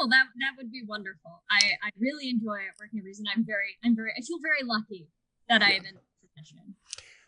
That 0.05 0.25
that 0.39 0.53
would 0.57 0.71
be 0.71 0.83
wonderful. 0.85 1.43
I 1.49 1.73
I 1.83 1.89
really 1.97 2.29
enjoy 2.29 2.59
working 2.79 2.99
at 2.99 3.05
Reason. 3.05 3.25
I'm 3.35 3.45
very 3.45 3.77
I'm 3.83 3.95
very 3.95 4.11
I 4.15 4.21
feel 4.21 4.37
very 4.41 4.63
lucky 4.63 5.09
that 5.49 5.61
yeah. 5.61 5.67
I 5.67 5.69
am 5.71 5.85
in 5.85 5.95
this 5.95 6.03
position. 6.21 6.75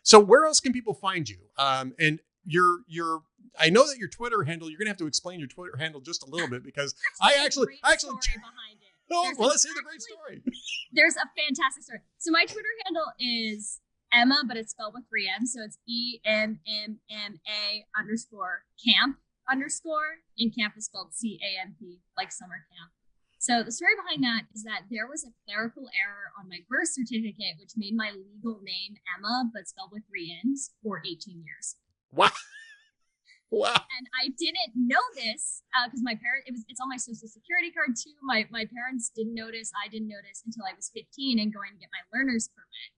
So 0.02 0.20
where 0.20 0.46
else 0.46 0.60
can 0.60 0.72
people 0.72 0.94
find 0.94 1.28
you? 1.28 1.38
Um, 1.58 1.94
and 1.98 2.20
your 2.44 2.78
your 2.86 3.22
I 3.58 3.70
know 3.70 3.86
that 3.86 3.98
your 3.98 4.08
Twitter 4.08 4.44
handle. 4.44 4.70
You're 4.70 4.78
gonna 4.78 4.90
have 4.90 4.98
to 4.98 5.06
explain 5.06 5.40
your 5.40 5.48
Twitter 5.48 5.76
handle 5.76 6.00
just 6.00 6.22
a 6.22 6.30
little 6.30 6.48
bit 6.48 6.62
because 6.62 6.94
I 7.20 7.34
actually 7.44 7.78
I 7.82 7.92
actually 7.92 8.10
behind 8.34 8.80
it. 8.80 8.90
Oh, 9.12 9.24
there's 9.24 9.38
well, 9.38 9.48
let's 9.48 9.64
hear 9.64 9.74
the 9.74 9.82
great 9.82 10.00
story. 10.00 10.42
There's 10.92 11.16
a 11.16 11.26
fantastic 11.36 11.82
story. 11.82 12.00
So 12.18 12.30
my 12.30 12.44
Twitter 12.44 12.68
handle 12.84 13.06
is 13.18 13.80
Emma, 14.12 14.42
but 14.46 14.56
it's 14.56 14.70
spelled 14.70 14.94
with 14.94 15.04
three 15.08 15.28
M's. 15.28 15.52
So 15.52 15.62
it's 15.64 15.78
E 15.88 16.20
M 16.24 16.60
M 16.66 17.00
M 17.10 17.40
A 17.48 17.84
underscore 17.98 18.62
camp 18.84 19.16
underscore, 19.50 20.22
and 20.38 20.54
camp 20.54 20.74
is 20.76 20.86
spelled 20.86 21.14
C 21.14 21.40
A 21.42 21.60
M 21.60 21.74
P, 21.78 22.00
like 22.16 22.32
summer 22.32 22.64
camp. 22.70 22.92
So 23.40 23.64
the 23.64 23.72
story 23.72 23.96
behind 23.96 24.22
that 24.22 24.52
is 24.54 24.64
that 24.64 24.84
there 24.90 25.08
was 25.08 25.24
a 25.24 25.32
clerical 25.48 25.88
error 25.96 26.28
on 26.38 26.48
my 26.48 26.60
birth 26.68 26.92
certificate, 26.92 27.56
which 27.56 27.72
made 27.74 27.96
my 27.96 28.12
legal 28.12 28.60
name 28.60 29.00
Emma, 29.16 29.48
but 29.52 29.66
spelled 29.66 29.92
with 29.92 30.04
three 30.04 30.28
N's 30.44 30.76
for 30.84 31.00
18 31.00 31.42
years. 31.44 31.76
Wow. 32.12 32.30
Wow. 33.50 33.74
And 33.74 34.06
I 34.14 34.30
didn't 34.38 34.78
know 34.78 35.02
this 35.18 35.66
because 35.82 35.98
uh, 35.98 36.06
my 36.06 36.14
parents, 36.14 36.46
it 36.46 36.54
was, 36.54 36.62
it's 36.70 36.78
on 36.78 36.86
my 36.86 37.02
social 37.02 37.26
security 37.26 37.74
card 37.74 37.98
too. 37.98 38.14
My, 38.22 38.46
my 38.46 38.62
parents 38.70 39.10
didn't 39.10 39.34
notice. 39.34 39.74
I 39.74 39.90
didn't 39.90 40.06
notice 40.06 40.46
until 40.46 40.62
I 40.70 40.74
was 40.78 40.86
15 40.94 41.42
and 41.42 41.50
going 41.50 41.74
to 41.74 41.82
get 41.82 41.90
my 41.90 42.06
learner's 42.14 42.46
permit. 42.46 42.90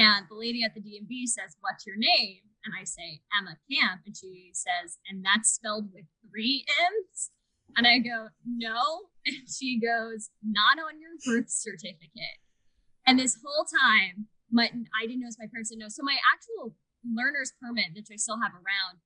And 0.00 0.24
the 0.32 0.40
lady 0.40 0.64
at 0.64 0.72
the 0.72 0.80
DMV 0.80 1.28
says, 1.28 1.60
What's 1.60 1.84
your 1.84 2.00
name? 2.00 2.48
And 2.64 2.74
I 2.78 2.84
say, 2.84 3.20
Emma 3.32 3.56
Camp. 3.70 4.02
And 4.06 4.16
she 4.16 4.50
says, 4.52 4.98
And 5.08 5.24
that's 5.24 5.50
spelled 5.50 5.88
with 5.92 6.04
three 6.28 6.64
M's? 6.68 7.30
And 7.76 7.86
I 7.86 7.98
go, 7.98 8.28
No. 8.44 8.78
And 9.26 9.44
she 9.52 9.78
goes, 9.78 10.30
Not 10.42 10.80
on 10.80 10.96
your 10.96 11.12
birth 11.24 11.50
certificate. 11.50 12.40
And 13.06 13.18
this 13.18 13.36
whole 13.44 13.66
time, 13.68 14.28
my, 14.50 14.70
I 14.96 15.06
didn't 15.06 15.20
know, 15.20 15.28
my 15.38 15.46
parents 15.52 15.70
didn't 15.70 15.82
know. 15.84 15.92
So 15.92 16.02
my 16.02 16.16
actual 16.32 16.74
learner's 17.04 17.52
permit, 17.60 17.92
that 17.94 18.08
I 18.12 18.16
still 18.16 18.40
have 18.40 18.52
around, 18.52 19.00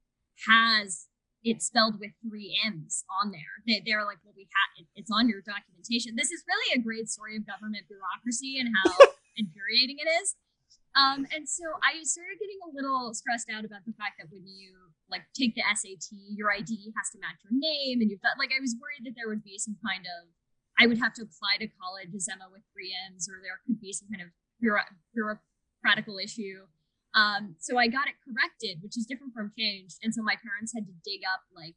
has 0.47 1.07
it 1.45 1.63
spelled 1.63 2.01
with 2.01 2.11
three 2.25 2.59
M's 2.65 3.05
on 3.21 3.31
there. 3.31 3.61
They, 3.69 3.83
they're 3.85 4.05
like, 4.05 4.19
well, 4.25 4.33
we 4.35 4.49
have 4.49 4.71
it, 4.81 4.89
it's 4.97 5.11
on 5.13 5.29
your 5.29 5.45
documentation. 5.45 6.17
This 6.17 6.33
is 6.33 6.43
really 6.49 6.81
a 6.81 6.83
great 6.83 7.11
story 7.11 7.37
of 7.37 7.47
government 7.47 7.85
bureaucracy 7.87 8.59
and 8.59 8.73
how 8.73 8.91
infuriating 9.37 10.01
it 10.01 10.09
is. 10.25 10.35
Um, 10.95 11.27
and 11.35 11.43
so 11.43 11.67
I 11.83 11.99
started 12.07 12.39
getting 12.39 12.63
a 12.63 12.71
little 12.71 13.11
stressed 13.19 13.51
out 13.51 13.67
about 13.67 13.83
the 13.83 13.95
fact 13.99 14.23
that 14.23 14.31
when 14.31 14.47
you 14.47 14.95
like 15.11 15.27
take 15.35 15.59
the 15.59 15.67
SAT, 15.67 16.15
your 16.39 16.55
ID 16.55 16.95
has 16.95 17.11
to 17.11 17.19
match 17.19 17.43
your 17.43 17.51
name, 17.51 17.99
and 17.99 18.11
you've 18.11 18.23
got 18.23 18.39
like 18.39 18.55
I 18.55 18.63
was 18.63 18.79
worried 18.79 19.03
that 19.03 19.19
there 19.19 19.27
would 19.27 19.43
be 19.43 19.59
some 19.59 19.75
kind 19.83 20.07
of 20.07 20.31
I 20.79 20.87
would 20.87 20.99
have 20.99 21.15
to 21.19 21.27
apply 21.27 21.59
to 21.63 21.69
college 21.79 22.15
as 22.15 22.31
Emma 22.31 22.47
with 22.51 22.63
three 22.71 22.95
M's, 23.11 23.27
or 23.27 23.43
there 23.43 23.59
could 23.67 23.83
be 23.83 23.95
some 23.95 24.07
kind 24.11 24.23
of 24.23 24.31
bureau- 24.59 24.91
bureaucratical 25.15 26.19
issue. 26.23 26.67
Um, 27.15 27.55
so 27.63 27.79
I 27.79 27.87
got 27.87 28.11
it 28.11 28.19
corrected, 28.27 28.83
which 28.83 28.99
is 28.99 29.07
different 29.07 29.35
from 29.35 29.55
changed, 29.59 29.99
and 30.03 30.15
so 30.15 30.23
my 30.23 30.39
parents 30.39 30.75
had 30.75 30.87
to 30.87 30.95
dig 31.03 31.23
up 31.27 31.43
like 31.55 31.75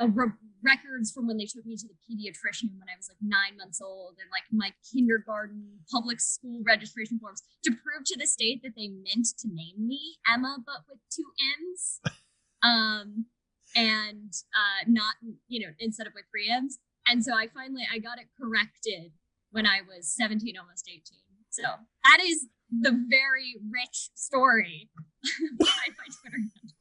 re- 0.00 0.38
records 0.62 1.10
from 1.10 1.26
when 1.26 1.36
they 1.36 1.46
took 1.46 1.66
me 1.66 1.76
to 1.76 1.88
the 1.88 1.98
pediatrician 2.06 2.70
when 2.78 2.88
I 2.88 2.96
was 2.96 3.08
like 3.08 3.18
nine 3.20 3.56
months 3.58 3.80
old, 3.80 4.16
and 4.20 4.30
like 4.30 4.44
my 4.50 4.72
kindergarten 4.92 5.80
public 5.90 6.20
school 6.20 6.62
registration 6.64 7.18
forms 7.18 7.42
to 7.64 7.70
prove 7.70 8.04
to 8.06 8.18
the 8.18 8.26
state 8.26 8.62
that 8.62 8.72
they 8.76 8.88
meant 8.88 9.26
to 9.40 9.48
name 9.48 9.86
me 9.86 10.18
Emma, 10.26 10.58
but 10.64 10.86
with 10.88 10.98
two 11.10 11.26
M's, 11.60 12.00
um, 12.62 13.26
and 13.74 14.32
uh, 14.54 14.84
not 14.86 15.14
you 15.48 15.66
know 15.66 15.72
instead 15.78 16.06
of 16.06 16.12
with 16.14 16.24
three 16.30 16.50
M's. 16.50 16.78
And 17.08 17.24
so 17.24 17.34
I 17.34 17.48
finally 17.52 17.82
I 17.92 17.98
got 17.98 18.18
it 18.18 18.28
corrected 18.38 19.12
when 19.50 19.66
I 19.66 19.80
was 19.82 20.14
17, 20.14 20.54
almost 20.56 20.88
18. 20.88 21.02
So 21.50 21.62
that 21.62 22.18
is 22.24 22.46
the 22.80 23.04
very 23.10 23.56
rich 23.70 24.10
story 24.14 24.88
behind 25.58 25.92
my 25.98 26.08
Twitter 26.20 26.38
handle. 26.38 26.71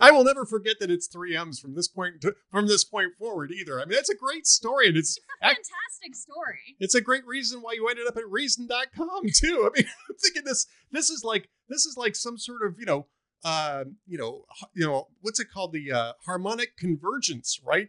I 0.00 0.10
will 0.10 0.24
never 0.24 0.44
forget 0.44 0.78
that 0.80 0.90
it's 0.90 1.06
three 1.06 1.36
M's 1.36 1.58
from 1.58 1.74
this 1.74 1.88
point 1.88 2.20
to, 2.22 2.34
from 2.50 2.66
this 2.66 2.84
point 2.84 3.12
forward 3.18 3.50
either. 3.50 3.80
I 3.80 3.84
mean, 3.84 3.96
that's 3.96 4.10
a 4.10 4.16
great 4.16 4.46
story, 4.46 4.88
and 4.88 4.96
it's, 4.96 5.16
it's 5.16 5.26
a 5.40 5.46
fantastic 5.46 6.14
story. 6.14 6.76
It's 6.78 6.94
a 6.94 7.00
great 7.00 7.26
reason 7.26 7.60
why 7.60 7.72
you 7.72 7.88
ended 7.88 8.06
up 8.06 8.16
at 8.16 8.28
Reason.com 8.28 9.22
too. 9.34 9.70
I 9.70 9.78
mean, 9.78 9.86
I'm 10.08 10.16
thinking 10.16 10.44
this 10.44 10.66
this 10.90 11.10
is 11.10 11.24
like 11.24 11.48
this 11.68 11.84
is 11.84 11.96
like 11.96 12.16
some 12.16 12.38
sort 12.38 12.66
of 12.66 12.76
you 12.78 12.86
know 12.86 13.06
uh, 13.44 13.84
you 14.06 14.18
know 14.18 14.44
you 14.74 14.86
know 14.86 15.08
what's 15.20 15.40
it 15.40 15.48
called 15.52 15.72
the 15.72 15.92
uh, 15.92 16.12
harmonic 16.26 16.76
convergence, 16.76 17.60
right? 17.64 17.88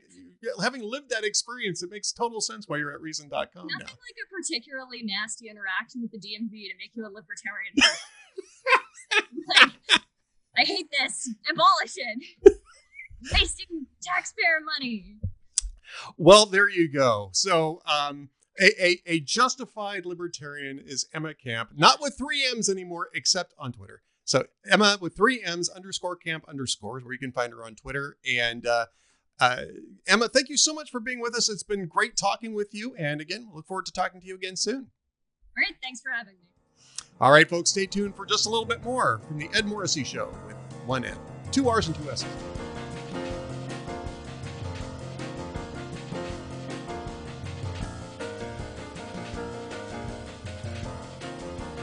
Having 0.61 0.81
lived 0.83 1.09
that 1.11 1.23
experience, 1.23 1.83
it 1.83 1.91
makes 1.91 2.11
total 2.11 2.41
sense 2.41 2.67
why 2.67 2.77
you're 2.77 2.91
at 2.91 3.01
Reason.com. 3.01 3.39
Nothing 3.53 3.69
now. 3.79 3.85
like 3.85 4.17
a 4.17 4.27
particularly 4.31 5.03
nasty 5.03 5.49
interaction 5.49 6.01
with 6.01 6.11
the 6.11 6.17
DMV 6.17 6.49
to 6.49 6.77
make 6.79 6.95
you 6.95 7.05
a 7.05 7.11
libertarian. 7.13 7.73
like, 9.47 10.01
I 10.57 10.61
hate 10.61 10.87
this. 10.91 11.29
Abolish 11.49 11.95
it. 11.95 12.57
Wasting 13.33 13.87
taxpayer 14.01 14.59
money. 14.79 15.17
Well, 16.17 16.45
there 16.45 16.69
you 16.69 16.91
go. 16.91 17.29
So, 17.33 17.81
um, 17.85 18.29
a, 18.59 18.85
a, 18.85 19.01
a, 19.05 19.19
justified 19.19 20.05
libertarian 20.05 20.79
is 20.83 21.07
Emma 21.13 21.33
Camp, 21.33 21.71
not 21.75 22.01
with 22.01 22.17
three 22.17 22.45
M's 22.49 22.69
anymore, 22.69 23.09
except 23.13 23.53
on 23.57 23.71
Twitter. 23.71 24.01
So, 24.25 24.45
Emma 24.69 24.97
with 24.99 25.15
three 25.15 25.41
M's 25.43 25.69
underscore 25.69 26.15
camp 26.15 26.45
underscores, 26.47 27.03
where 27.03 27.13
you 27.13 27.19
can 27.19 27.31
find 27.31 27.53
her 27.53 27.65
on 27.65 27.75
Twitter. 27.75 28.17
And 28.29 28.65
uh, 28.65 28.87
uh, 29.39 29.63
Emma, 30.07 30.27
thank 30.27 30.49
you 30.49 30.57
so 30.57 30.73
much 30.73 30.91
for 30.91 30.99
being 30.99 31.19
with 31.19 31.35
us. 31.35 31.49
It's 31.49 31.63
been 31.63 31.87
great 31.87 32.17
talking 32.17 32.53
with 32.53 32.73
you. 32.73 32.95
And 32.95 33.21
again, 33.21 33.45
we'll 33.47 33.57
look 33.57 33.67
forward 33.67 33.85
to 33.87 33.91
talking 33.91 34.21
to 34.21 34.27
you 34.27 34.35
again 34.35 34.55
soon. 34.55 34.87
Great. 35.55 35.75
Thanks 35.81 36.01
for 36.01 36.11
having 36.11 36.35
me. 36.35 36.50
All 37.21 37.31
right, 37.31 37.47
folks, 37.47 37.69
stay 37.69 37.85
tuned 37.85 38.15
for 38.15 38.25
just 38.25 38.47
a 38.47 38.49
little 38.49 38.65
bit 38.65 38.83
more 38.83 39.21
from 39.27 39.37
the 39.37 39.47
Ed 39.53 39.67
Morrissey 39.67 40.03
Show 40.03 40.35
with 40.47 40.55
one 40.87 41.05
N, 41.05 41.15
two 41.51 41.69
R's 41.69 41.85
and 41.85 41.95
two 41.95 42.09
S's. 42.09 42.25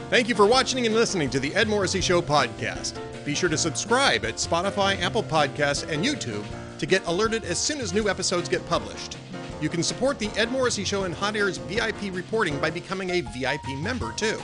Thank 0.09 0.27
you 0.27 0.35
for 0.35 0.45
watching 0.45 0.85
and 0.85 0.93
listening 0.93 1.29
to 1.29 1.39
the 1.39 1.55
Ed 1.55 1.69
Morrissey 1.69 2.01
Show 2.01 2.21
podcast. 2.21 2.99
Be 3.23 3.33
sure 3.33 3.47
to 3.47 3.57
subscribe 3.57 4.25
at 4.25 4.35
Spotify, 4.35 4.99
Apple 4.99 5.23
Podcasts, 5.23 5.87
and 5.89 6.03
YouTube 6.03 6.43
to 6.79 6.85
get 6.85 7.07
alerted 7.07 7.45
as 7.45 7.57
soon 7.57 7.79
as 7.79 7.93
new 7.93 8.09
episodes 8.09 8.49
get 8.49 8.67
published. 8.67 9.15
You 9.61 9.69
can 9.69 9.83
support 9.83 10.19
the 10.19 10.29
Ed 10.35 10.51
Morrissey 10.51 10.83
Show 10.83 11.05
and 11.05 11.15
Hot 11.15 11.37
Air's 11.37 11.59
VIP 11.59 12.13
reporting 12.13 12.59
by 12.59 12.69
becoming 12.69 13.11
a 13.11 13.21
VIP 13.21 13.69
member, 13.77 14.11
too. 14.17 14.37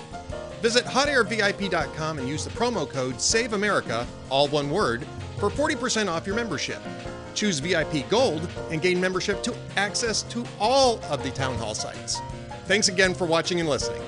Visit 0.65 0.86
hotairvip.com 0.86 2.17
and 2.17 2.28
use 2.28 2.43
the 2.43 2.49
promo 2.49 2.89
code 2.89 3.17
SAVEAMERICA, 3.17 4.04
all 4.32 4.47
one 4.47 4.71
word, 4.71 5.06
for 5.38 5.51
40% 5.51 6.08
off 6.08 6.25
your 6.25 6.36
membership. 6.36 6.82
Choose 7.36 7.60
VIP 7.60 8.10
Gold 8.10 8.49
and 8.71 8.82
gain 8.82 8.99
membership 8.99 9.43
to 9.43 9.54
access 9.78 10.23
to 10.23 10.43
all 10.60 10.99
of 11.04 11.21
the 11.21 11.30
town 11.30 11.56
hall 11.60 11.75
sites. 11.75 12.19
Thanks 12.65 12.88
again 12.88 13.13
for 13.13 13.25
watching 13.28 13.60
and 13.60 13.69
listening. 13.69 14.01